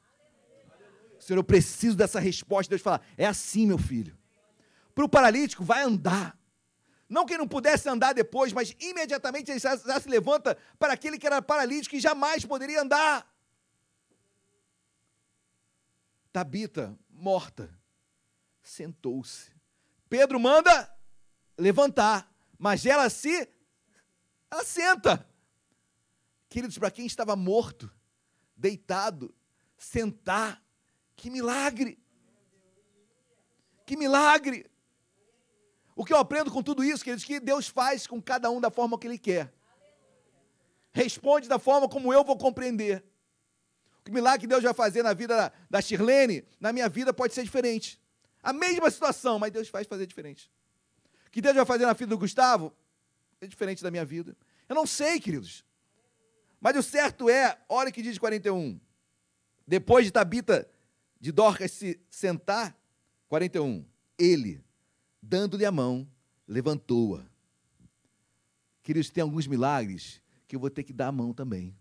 [1.19, 2.69] Senhor, eu preciso dessa resposta.
[2.69, 4.17] Deus fala: é assim, meu filho.
[4.95, 6.39] Para o paralítico, vai andar.
[7.09, 11.19] Não que ele não pudesse andar depois, mas imediatamente ele já, se levanta para aquele
[11.19, 13.27] que era paralítico e jamais poderia andar.
[16.31, 17.71] Tabita, morta,
[18.63, 19.51] sentou-se.
[20.11, 20.98] Pedro manda
[21.59, 23.49] levantar, mas ela se
[24.51, 25.29] ela senta.
[26.49, 27.93] Queridos, para quem estava morto,
[28.57, 29.35] deitado,
[29.77, 30.63] sentar,
[31.15, 31.99] que milagre!
[33.85, 34.71] Que milagre!
[35.95, 38.71] O que eu aprendo com tudo isso, queridos, que Deus faz com cada um da
[38.71, 39.53] forma que Ele quer.
[40.93, 43.05] Responde da forma como eu vou compreender.
[44.09, 47.35] O milagre que Deus vai fazer na vida da, da Shirlene, na minha vida pode
[47.35, 48.01] ser diferente.
[48.43, 50.51] A mesma situação, mas Deus faz fazer diferente.
[51.29, 52.75] O que Deus vai fazer na vida do Gustavo
[53.41, 54.37] é diferente da minha vida.
[54.67, 55.65] Eu não sei, queridos.
[56.59, 58.81] Mas o certo é, olha que diz 41.
[59.67, 60.69] Depois de Tabita,
[61.21, 62.77] de Dorcas se sentar,
[63.29, 63.85] 41,
[64.19, 64.65] ele,
[65.23, 66.09] dando-lhe a mão,
[66.47, 67.25] levantou-a.
[68.83, 71.77] Queridos, tem alguns milagres que eu vou ter que dar a mão também.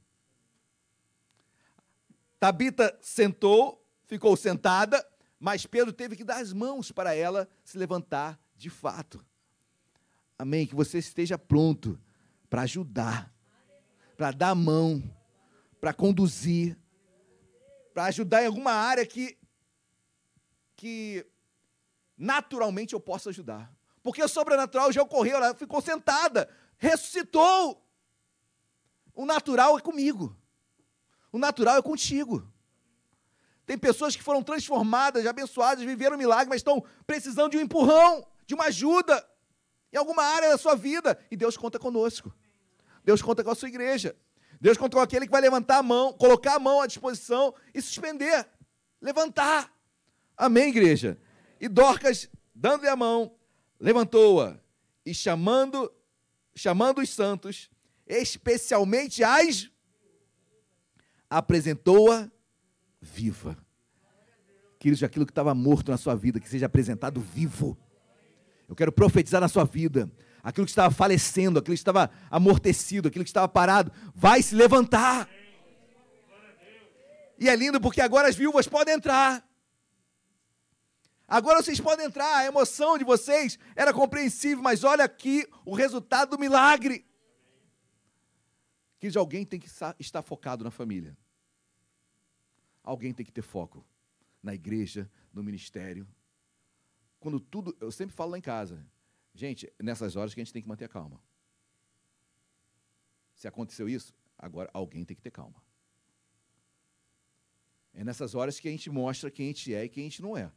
[2.38, 5.04] Tabita sentou, ficou sentada,
[5.40, 9.26] mas Pedro teve que dar as mãos para ela se levantar de fato.
[10.38, 10.68] Amém.
[10.68, 12.00] Que você esteja pronto
[12.50, 13.34] para ajudar,
[14.16, 15.04] para dar a mão,
[15.82, 16.78] para conduzir,
[17.94, 19.38] para ajudar em alguma área que,
[20.76, 21.26] que
[22.18, 23.74] naturalmente eu possa ajudar.
[24.04, 27.84] Porque o sobrenatural já ocorreu, ela ficou sentada, ressuscitou.
[29.14, 30.38] O natural é comigo.
[31.32, 32.48] O natural é contigo.
[33.66, 38.26] Tem pessoas que foram transformadas, abençoadas, viveram um milagre, mas estão precisando de um empurrão,
[38.46, 39.28] de uma ajuda
[39.92, 41.18] em alguma área da sua vida.
[41.30, 42.34] E Deus conta conosco.
[43.04, 44.16] Deus conta com a sua igreja.
[44.60, 47.82] Deus conta com aquele que vai levantar a mão, colocar a mão à disposição e
[47.82, 48.48] suspender.
[49.02, 49.72] Levantar.
[50.36, 51.18] Amém, igreja?
[51.60, 53.36] E Dorcas, dando-lhe a mão,
[53.80, 54.60] levantou-a
[55.06, 55.92] e chamando,
[56.56, 57.70] chamando os santos,
[58.06, 59.70] especialmente as,
[61.30, 62.30] apresentou-a
[63.02, 63.58] viva.
[64.80, 67.78] Queridos, aquilo que estava morto na sua vida, que seja apresentado vivo.
[68.68, 70.12] Eu quero profetizar na sua vida.
[70.44, 75.30] Aquilo que estava falecendo, aquilo que estava amortecido, aquilo que estava parado, vai se levantar.
[77.40, 79.48] E é lindo porque agora as viúvas podem entrar.
[81.28, 86.30] Agora vocês podem entrar, a emoção de vocês era compreensível, mas olha aqui o resultado
[86.30, 87.06] do milagre.
[89.00, 89.70] Que alguém tem que
[90.00, 91.18] estar focado na família.
[92.82, 93.86] Alguém tem que ter foco
[94.42, 96.08] na igreja, no ministério.
[97.28, 98.88] Quando tudo, eu sempre falo lá em casa,
[99.34, 101.22] gente, nessas horas que a gente tem que manter a calma.
[103.36, 105.62] Se aconteceu isso, agora alguém tem que ter calma.
[107.94, 110.22] É nessas horas que a gente mostra quem a gente é e quem a gente
[110.22, 110.50] não é.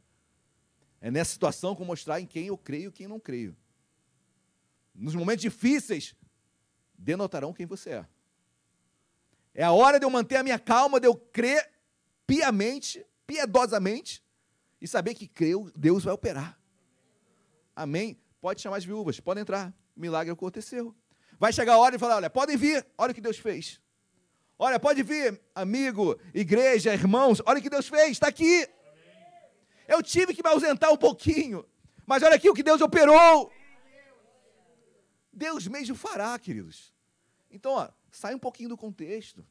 [1.01, 3.53] É nessa situação que eu mostrar em quem eu creio e quem não creio.
[4.95, 6.15] Nos momentos difíceis,
[6.97, 8.07] denotarão quem você é.
[9.53, 11.69] É a hora de eu manter a minha calma, de eu crer
[12.25, 14.23] piamente, piedosamente,
[14.79, 16.60] e saber que creu, Deus vai operar.
[17.75, 18.19] Amém?
[18.39, 19.73] Pode chamar as viúvas, podem entrar.
[19.95, 20.95] milagre aconteceu.
[21.39, 23.79] Vai chegar a hora de falar: olha, podem vir, olha o que Deus fez.
[24.57, 28.67] Olha, pode vir, amigo, igreja, irmãos, olha o que Deus fez, está aqui.
[29.87, 31.65] Eu tive que me ausentar um pouquinho,
[32.05, 33.51] mas olha aqui o que Deus operou.
[35.33, 36.93] Deus mesmo fará, queridos.
[37.49, 39.45] Então, ó, sai um pouquinho do contexto.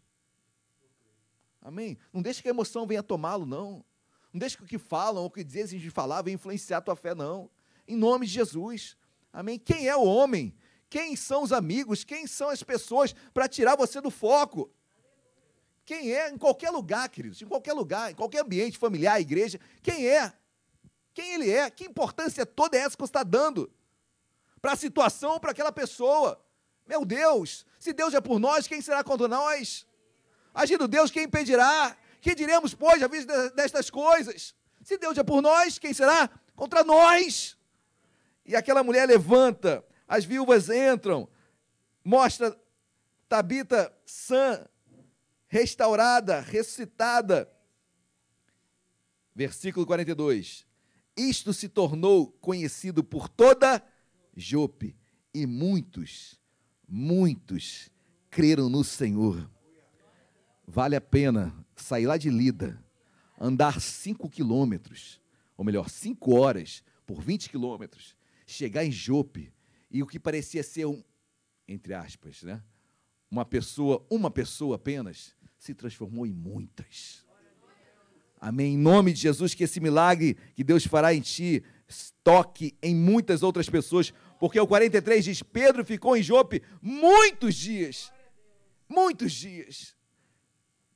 [1.60, 1.98] Amém?
[2.12, 3.84] Não deixe que a emoção venha tomá-lo, não.
[4.32, 6.80] Não deixe que o que falam ou o que dizem de falar venha influenciar a
[6.80, 7.50] tua fé, não.
[7.90, 8.96] Em nome de Jesus.
[9.32, 9.58] Amém?
[9.58, 10.54] Quem é o homem?
[10.88, 12.04] Quem são os amigos?
[12.04, 14.70] Quem são as pessoas para tirar você do foco?
[15.84, 16.30] Quem é?
[16.30, 20.32] Em qualquer lugar, queridos, em qualquer lugar, em qualquer ambiente familiar, igreja, quem é?
[21.12, 21.68] Quem ele é?
[21.68, 23.68] Que importância toda essa que você está dando
[24.62, 26.40] para a situação, para aquela pessoa?
[26.86, 29.84] Meu Deus, se Deus é por nós, quem será contra nós?
[30.54, 31.96] Agindo Deus, quem impedirá?
[32.20, 34.54] Que diremos, pois, a vista destas coisas?
[34.84, 37.58] Se Deus é por nós, quem será contra nós?
[38.50, 41.28] E aquela mulher levanta, as viúvas entram,
[42.04, 42.60] mostra
[43.28, 44.66] Tabita sã,
[45.46, 47.48] restaurada, ressuscitada.
[49.32, 50.66] Versículo 42.
[51.16, 53.80] Isto se tornou conhecido por toda
[54.36, 54.96] Jope,
[55.32, 56.36] e muitos,
[56.88, 57.88] muitos
[58.30, 59.48] creram no Senhor.
[60.66, 62.84] Vale a pena sair lá de Lida,
[63.38, 65.20] andar cinco quilômetros,
[65.56, 68.16] ou melhor, cinco horas por 20 quilômetros,
[68.52, 69.52] chegar em Jope,
[69.90, 71.02] e o que parecia ser um,
[71.66, 72.62] entre aspas, né?
[73.30, 77.24] Uma pessoa, uma pessoa apenas, se transformou em muitas.
[78.40, 78.74] Amém.
[78.74, 81.62] Em nome de Jesus, que esse milagre que Deus fará em ti
[82.24, 88.10] toque em muitas outras pessoas, porque o 43 diz: Pedro ficou em Jope muitos dias.
[88.88, 89.94] Muitos dias.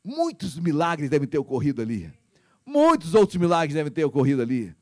[0.02, 2.12] Muitos milagres devem ter ocorrido ali.
[2.64, 4.74] Muitos outros milagres devem ter ocorrido ali.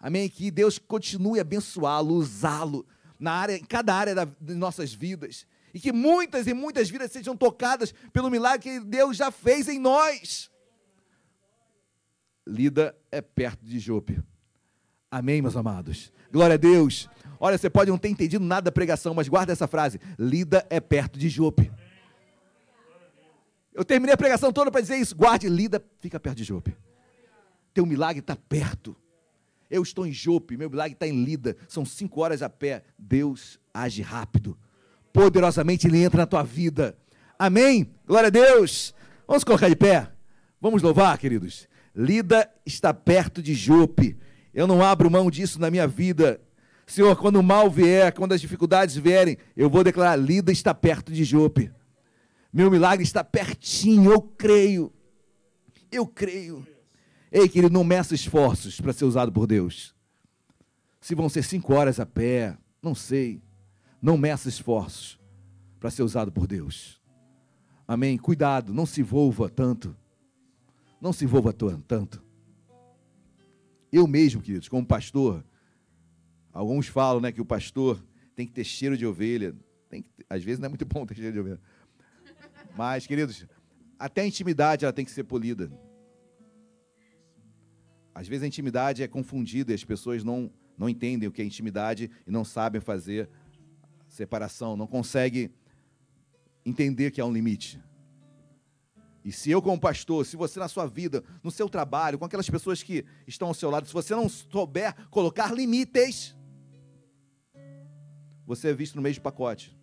[0.00, 0.28] Amém.
[0.28, 2.86] Que Deus continue a abençoá-lo, usá-lo
[3.18, 5.46] na área, em cada área da, de nossas vidas.
[5.74, 9.78] E que muitas e muitas vidas sejam tocadas pelo milagre que Deus já fez em
[9.78, 10.50] nós.
[12.46, 14.22] Lida é perto de Jope.
[15.10, 16.12] Amém, meus amados.
[16.30, 17.08] Glória a Deus.
[17.40, 20.80] Olha, você pode não ter entendido nada da pregação, mas guarda essa frase: Lida é
[20.80, 21.70] perto de Jope.
[23.72, 25.14] Eu terminei a pregação toda para dizer isso.
[25.14, 26.76] Guarde, Lida fica perto de Jope.
[27.72, 28.96] Teu milagre está perto.
[29.70, 31.56] Eu estou em Jope, meu milagre está em Lida.
[31.68, 32.82] São cinco horas a pé.
[32.98, 34.56] Deus age rápido.
[35.12, 36.96] Poderosamente Ele entra na tua vida.
[37.38, 37.92] Amém?
[38.06, 38.94] Glória a Deus.
[39.26, 40.10] Vamos colocar de pé.
[40.60, 41.68] Vamos louvar, queridos.
[41.94, 44.16] Lida está perto de Jope.
[44.54, 46.40] Eu não abro mão disso na minha vida.
[46.86, 51.12] Senhor, quando o mal vier, quando as dificuldades vierem, eu vou declarar: Lida está perto
[51.12, 51.70] de Jope.
[52.50, 54.92] Meu milagre está pertinho, eu creio.
[55.92, 56.66] Eu creio.
[57.30, 59.94] Ei, querido, não meça esforços para ser usado por Deus.
[61.00, 63.42] Se vão ser cinco horas a pé, não sei.
[64.00, 65.18] Não meça esforços
[65.78, 67.00] para ser usado por Deus.
[67.86, 68.16] Amém?
[68.16, 69.96] Cuidado, não se envolva tanto.
[71.00, 72.22] Não se envolva tanto.
[73.92, 75.44] Eu mesmo, queridos, como pastor,
[76.52, 78.02] alguns falam né, que o pastor
[78.34, 79.54] tem que ter cheiro de ovelha.
[79.88, 81.60] Tem que, às vezes não é muito bom ter cheiro de ovelha.
[82.76, 83.46] Mas, queridos,
[83.98, 85.70] até a intimidade ela tem que ser polida.
[88.18, 91.44] Às vezes a intimidade é confundida e as pessoas não, não entendem o que é
[91.44, 93.30] intimidade e não sabem fazer
[94.08, 95.52] separação, não conseguem
[96.66, 97.80] entender que há um limite.
[99.24, 102.50] E se eu, como pastor, se você na sua vida, no seu trabalho, com aquelas
[102.50, 106.36] pessoas que estão ao seu lado, se você não souber colocar limites,
[108.44, 109.78] você é visto no mesmo pacote.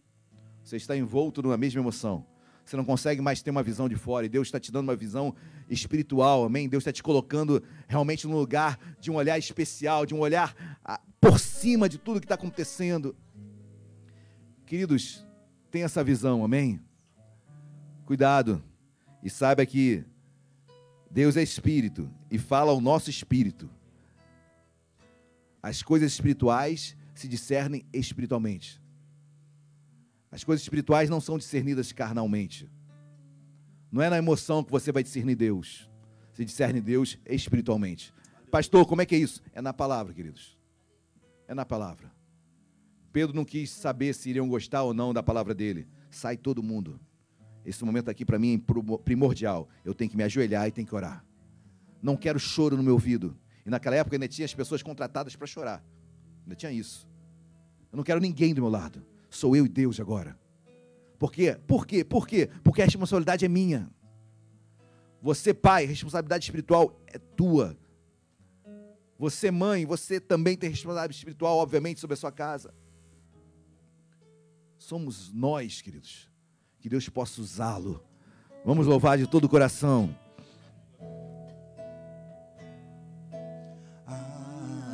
[0.62, 2.28] Você está envolto numa mesma emoção
[2.66, 4.96] você não consegue mais ter uma visão de fora, e Deus está te dando uma
[4.96, 5.36] visão
[5.70, 6.70] espiritual, amém?
[6.70, 11.02] Deus está te colocando realmente num lugar de um olhar especial, de um olhar ah,
[11.20, 13.16] por cima de tudo que está acontecendo.
[14.66, 15.26] Queridos,
[15.72, 16.80] tenha essa visão, amém?
[18.06, 18.64] Cuidado,
[19.24, 20.04] e saiba que
[21.10, 23.70] Deus é espírito e fala ao nosso espírito.
[25.62, 28.80] As coisas espirituais se discernem espiritualmente.
[30.32, 32.70] As coisas espirituais não são discernidas carnalmente.
[33.96, 35.90] Não é na emoção que você vai discernir Deus.
[36.34, 38.14] Você discerne Deus espiritualmente.
[38.52, 39.42] Pastor, como é que é isso?
[39.54, 40.60] É na palavra, queridos.
[41.48, 42.12] É na palavra.
[43.14, 45.88] Pedro não quis saber se iriam gostar ou não da palavra dele.
[46.10, 47.00] Sai todo mundo.
[47.64, 49.70] Esse momento aqui para mim é primordial.
[49.86, 51.24] Eu tenho que me ajoelhar e tenho que orar.
[52.02, 53.34] Não quero choro no meu ouvido.
[53.66, 55.82] E naquela época ainda tinha as pessoas contratadas para chorar.
[56.44, 57.08] Ainda tinha isso.
[57.94, 59.06] Eu não quero ninguém do meu lado.
[59.30, 60.38] Sou eu e Deus agora.
[61.26, 61.58] Por quê?
[61.66, 62.04] Por quê?
[62.04, 62.50] Por quê?
[62.64, 63.90] Porque a responsabilidade é minha.
[65.20, 67.76] Você, pai, responsabilidade espiritual é tua.
[69.18, 72.76] Você, mãe, você também tem responsabilidade espiritual, obviamente, sobre a sua casa.
[74.78, 76.30] Somos nós, queridos.
[76.80, 78.04] Que Deus possa usá-lo.
[78.64, 80.16] Vamos louvar de todo o coração.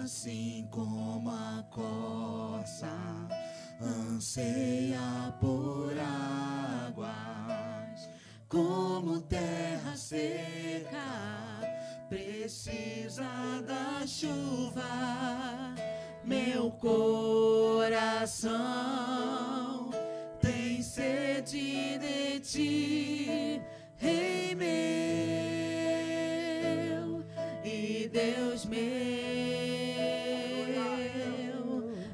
[0.01, 2.87] Assim como a coça
[3.81, 5.60] anseia por
[9.01, 11.07] como terra seca,
[12.07, 13.23] precisa
[13.65, 15.73] da chuva.
[16.23, 17.89] Meu coração
[20.39, 23.59] tem sede de ti,
[23.97, 24.69] Rei meu
[27.65, 28.81] e Deus meu,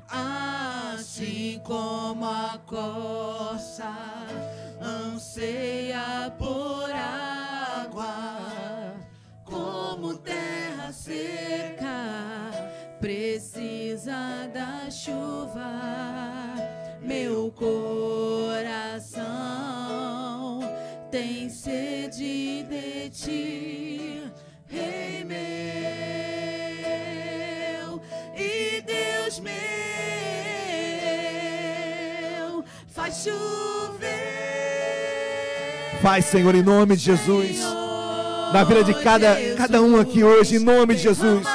[0.09, 4.16] assim como a corça
[5.37, 8.07] anseia por água,
[9.45, 12.49] como terra seca
[12.99, 16.55] precisa da chuva.
[17.03, 17.77] Meu coração
[21.11, 24.23] tem sede de ti,
[24.65, 25.37] Rei meu
[28.35, 29.53] e Deus meu,
[32.87, 33.76] faz chover.
[36.01, 37.59] Faz, Senhor, em nome de Jesus.
[38.53, 41.45] Na vida de cada, cada um aqui hoje, em nome de Jesus.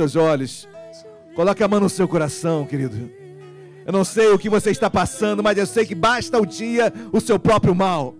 [0.00, 0.66] Seus olhos.
[1.34, 3.10] Coloque a mão no seu coração, querido.
[3.84, 6.92] Eu não sei o que você está passando, mas eu sei que basta o dia
[7.12, 8.14] o seu próprio mal.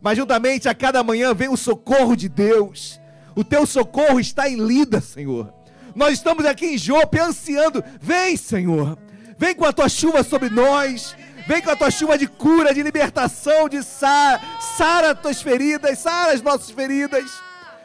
[0.00, 2.98] Mas juntamente a cada manhã vem o socorro de Deus.
[3.36, 5.52] O teu socorro está em Lida, Senhor.
[5.94, 7.84] Nós estamos aqui em Jope ansiando.
[8.00, 8.96] Vem, Senhor.
[9.36, 11.14] Vem com a tua chuva sobre nós.
[11.46, 14.40] Vem com a tua chuva de cura, de libertação, de sara.
[14.78, 17.30] Sara as tuas feridas, sara as nossas feridas.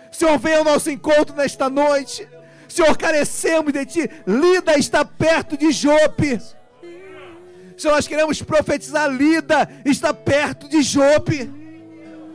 [0.10, 2.26] Senhor, venha ao nosso encontro nesta noite.
[2.76, 4.10] Senhor, carecemos de Ti.
[4.27, 6.41] Lida está perto de Jope.
[7.77, 9.10] Senhor, nós queremos profetizar.
[9.10, 11.49] Lida está perto de Jope.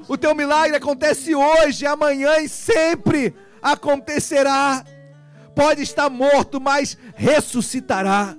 [0.08, 4.82] O Teu milagre acontece hoje, amanhã e sempre acontecerá.
[5.54, 8.34] Pode estar morto, mas ressuscitará.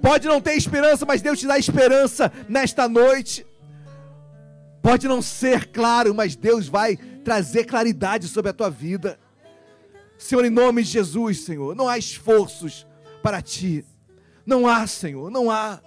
[0.00, 3.44] Pode não ter esperança, mas Deus te dá esperança nesta noite.
[4.80, 9.18] Pode não ser claro, mas Deus vai trazer claridade sobre a tua vida.
[10.18, 12.86] Senhor, em nome de Jesus, Senhor, não há esforços
[13.22, 13.84] para ti.
[14.44, 15.80] Não há, Senhor, não há.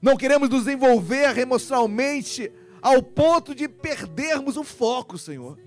[0.00, 2.50] Não queremos nos envolver emocionalmente
[2.80, 5.58] ao ponto de perdermos o foco, Senhor.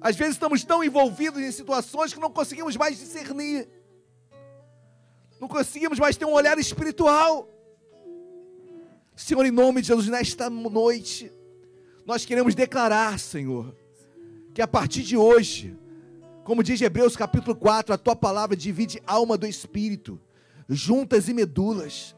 [0.00, 3.68] Às vezes estamos tão envolvidos em situações que não conseguimos mais discernir.
[5.40, 7.48] Não conseguimos mais ter um olhar espiritual.
[9.14, 11.30] Senhor, em nome de Jesus, nesta noite,
[12.06, 13.76] nós queremos declarar, Senhor,
[14.54, 15.76] que a partir de hoje,
[16.44, 20.20] como diz Hebreus capítulo 4, a tua palavra divide alma do espírito,
[20.68, 22.16] juntas e medulas.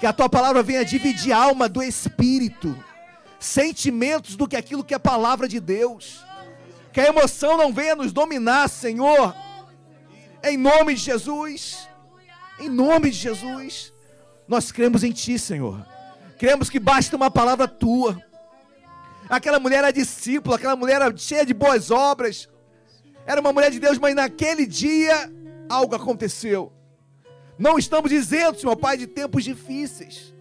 [0.00, 2.76] Que a tua palavra venha dividir alma do espírito,
[3.38, 6.24] sentimentos do que aquilo que é palavra de Deus.
[6.92, 9.34] Que a emoção não venha nos dominar, Senhor.
[10.42, 11.88] Em nome de Jesus.
[12.58, 13.92] Em nome de Jesus.
[14.48, 15.86] Nós cremos em ti, Senhor.
[16.38, 18.22] Cremos que basta uma palavra tua.
[19.28, 22.48] Aquela mulher era discípula, aquela mulher era cheia de boas obras.
[23.26, 25.30] Era uma mulher de Deus, mas naquele dia
[25.68, 26.72] algo aconteceu.
[27.58, 30.32] Não estamos dizendo, Senhor Pai, de tempos difíceis.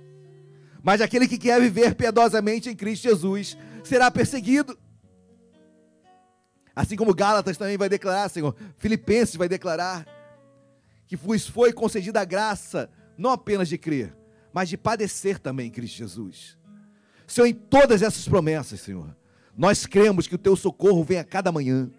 [0.83, 4.77] Mas aquele que quer viver piedosamente em Cristo Jesus será perseguido.
[6.75, 10.05] Assim como Gálatas também vai declarar, Senhor, Filipenses vai declarar
[11.07, 14.15] que vos foi concedida a graça, não apenas de crer,
[14.53, 16.57] mas de padecer também em Cristo Jesus.
[17.25, 19.15] Senhor, em todas essas promessas, Senhor,
[19.57, 21.89] nós cremos que o teu socorro vem a cada manhã.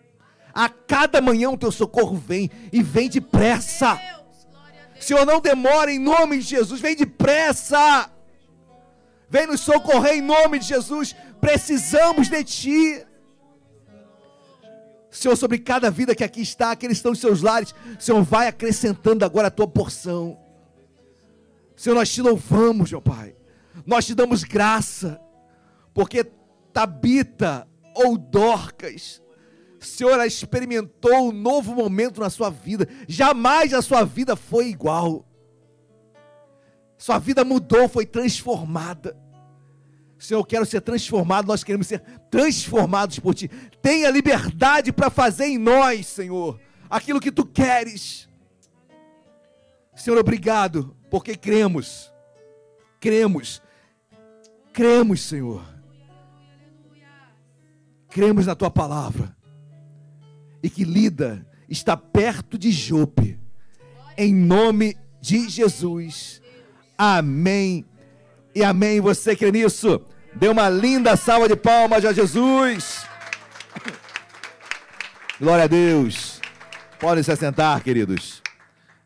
[0.56, 4.00] A cada manhã o teu socorro vem e vem depressa.
[4.98, 8.10] Senhor, não demore em nome de Jesus, vem depressa.
[9.28, 11.14] Vem nos socorrer em nome de Jesus.
[11.42, 13.06] Precisamos de ti.
[15.10, 19.26] Senhor, sobre cada vida que aqui está, que estão em seus lares, Senhor, vai acrescentando
[19.26, 20.38] agora a tua porção.
[21.76, 23.36] Senhor, nós te louvamos, meu Pai.
[23.84, 25.20] Nós te damos graça,
[25.92, 26.24] porque
[26.72, 29.20] Tabita ou Dorcas,
[29.88, 32.88] Senhor, ela experimentou um novo momento na sua vida.
[33.06, 35.24] Jamais a sua vida foi igual.
[36.98, 39.16] Sua vida mudou, foi transformada.
[40.18, 42.00] Senhor, eu quero ser transformado, nós queremos ser
[42.30, 43.48] transformados por Ti.
[43.82, 46.58] Tenha liberdade para fazer em nós, Senhor,
[46.88, 48.28] aquilo que Tu queres.
[49.94, 52.12] Senhor, obrigado, porque cremos,
[52.98, 53.62] cremos,
[54.72, 55.62] cremos, Senhor.
[58.08, 59.35] cremos na tua palavra
[60.66, 63.38] e que Lida está perto de Jope.
[64.18, 66.42] Em nome de Jesus.
[66.98, 67.84] Amém.
[68.52, 69.00] E amém.
[69.00, 70.04] Você crê nisso?
[70.34, 73.06] Dê uma linda salva de palmas a Jesus.
[75.38, 76.40] Glória a Deus.
[76.98, 78.42] Podem se assentar, queridos.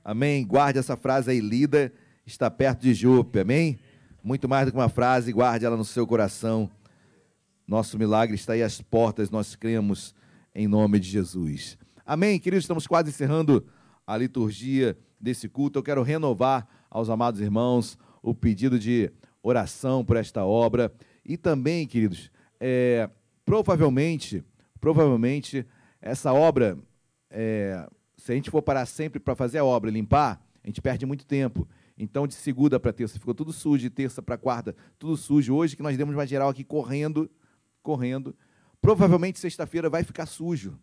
[0.02, 0.46] Amém.
[0.46, 1.92] Guarde essa frase aí, Lida
[2.24, 3.40] está perto de Jope.
[3.40, 3.78] Amém.
[4.24, 6.70] Muito mais do que uma frase, guarde ela no seu coração.
[7.68, 10.14] Nosso milagre está aí às portas, nós cremos
[10.54, 11.78] em nome de Jesus.
[12.04, 13.64] Amém, queridos, estamos quase encerrando
[14.06, 15.78] a liturgia desse culto.
[15.78, 19.10] Eu quero renovar aos amados irmãos o pedido de
[19.42, 20.92] oração por esta obra.
[21.24, 23.08] E também, queridos, é,
[23.44, 24.44] provavelmente,
[24.80, 25.66] provavelmente,
[26.00, 26.78] essa obra,
[27.30, 31.06] é, se a gente for parar sempre para fazer a obra, limpar, a gente perde
[31.06, 31.68] muito tempo.
[31.96, 35.54] Então, de segunda para terça ficou tudo sujo, de terça para quarta, tudo sujo.
[35.54, 37.30] Hoje que nós demos uma geral aqui correndo,
[37.82, 38.34] correndo.
[38.80, 40.78] Provavelmente sexta-feira vai ficar sujo.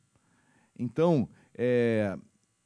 [0.77, 2.17] Então, é,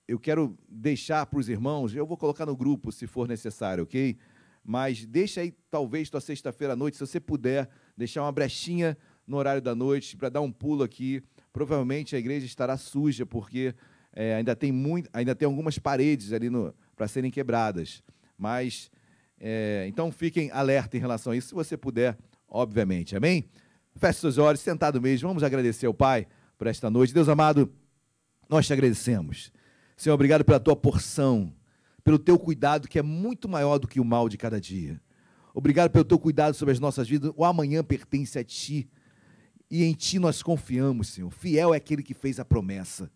[0.08, 4.18] eu quero deixar para os irmãos, eu vou colocar no grupo se for necessário, ok?
[4.64, 9.38] Mas deixa aí, talvez, tua sexta-feira à noite, se você puder, deixar uma brechinha no
[9.38, 11.24] horário da noite para dar um pulo aqui.
[11.54, 13.74] Provavelmente a igreja estará suja, porque
[14.14, 16.50] é, ainda tem muito, ainda tem algumas paredes ali
[16.96, 18.04] para serem quebradas.
[18.38, 18.92] Mas,
[19.40, 22.18] é, então fiquem alerta em relação a isso, se você puder,
[22.48, 23.16] obviamente.
[23.16, 23.46] Amém?
[23.96, 25.28] Feche seus olhos, sentado mesmo.
[25.28, 26.28] Vamos agradecer ao Pai
[26.58, 27.14] por esta noite.
[27.14, 27.72] Deus amado,
[28.50, 29.52] nós te agradecemos.
[29.96, 31.54] Senhor, obrigado pela tua porção,
[32.04, 35.00] pelo teu cuidado que é muito maior do que o mal de cada dia.
[35.54, 37.32] Obrigado pelo teu cuidado sobre as nossas vidas.
[37.36, 38.90] O amanhã pertence a ti.
[39.70, 41.30] E em ti nós confiamos, Senhor.
[41.30, 43.12] Fiel é aquele que fez a promessa.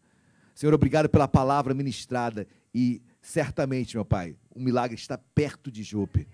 [0.54, 6.28] Senhor, obrigado pela palavra ministrada e certamente, meu Pai, o milagre está perto de Jope.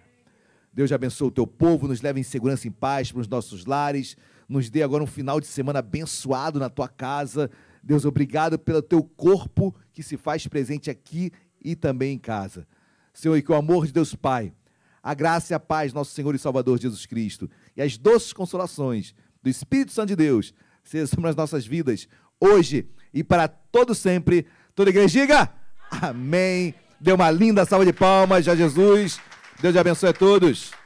[0.74, 3.66] Deus abençoe o teu povo, nos leve em segurança e em paz para os nossos
[3.66, 4.16] lares,
[4.52, 7.50] nos dê agora um final de semana abençoado na tua casa.
[7.82, 11.32] Deus, obrigado pelo teu corpo que se faz presente aqui
[11.64, 12.68] e também em casa.
[13.14, 14.54] Senhor, e que o amor de Deus Pai,
[15.02, 19.16] a graça e a paz, nosso Senhor e Salvador Jesus Cristo, e as doces consolações
[19.42, 20.54] do Espírito Santo de Deus,
[20.84, 22.08] sejam sobre as nossas vidas,
[22.40, 24.46] hoje e para todo sempre.
[24.76, 25.50] Toda a igreja diga
[25.90, 26.76] amém.
[27.00, 29.18] Dê uma linda salva de palmas a Jesus.
[29.62, 30.81] Deus abençoe a todos.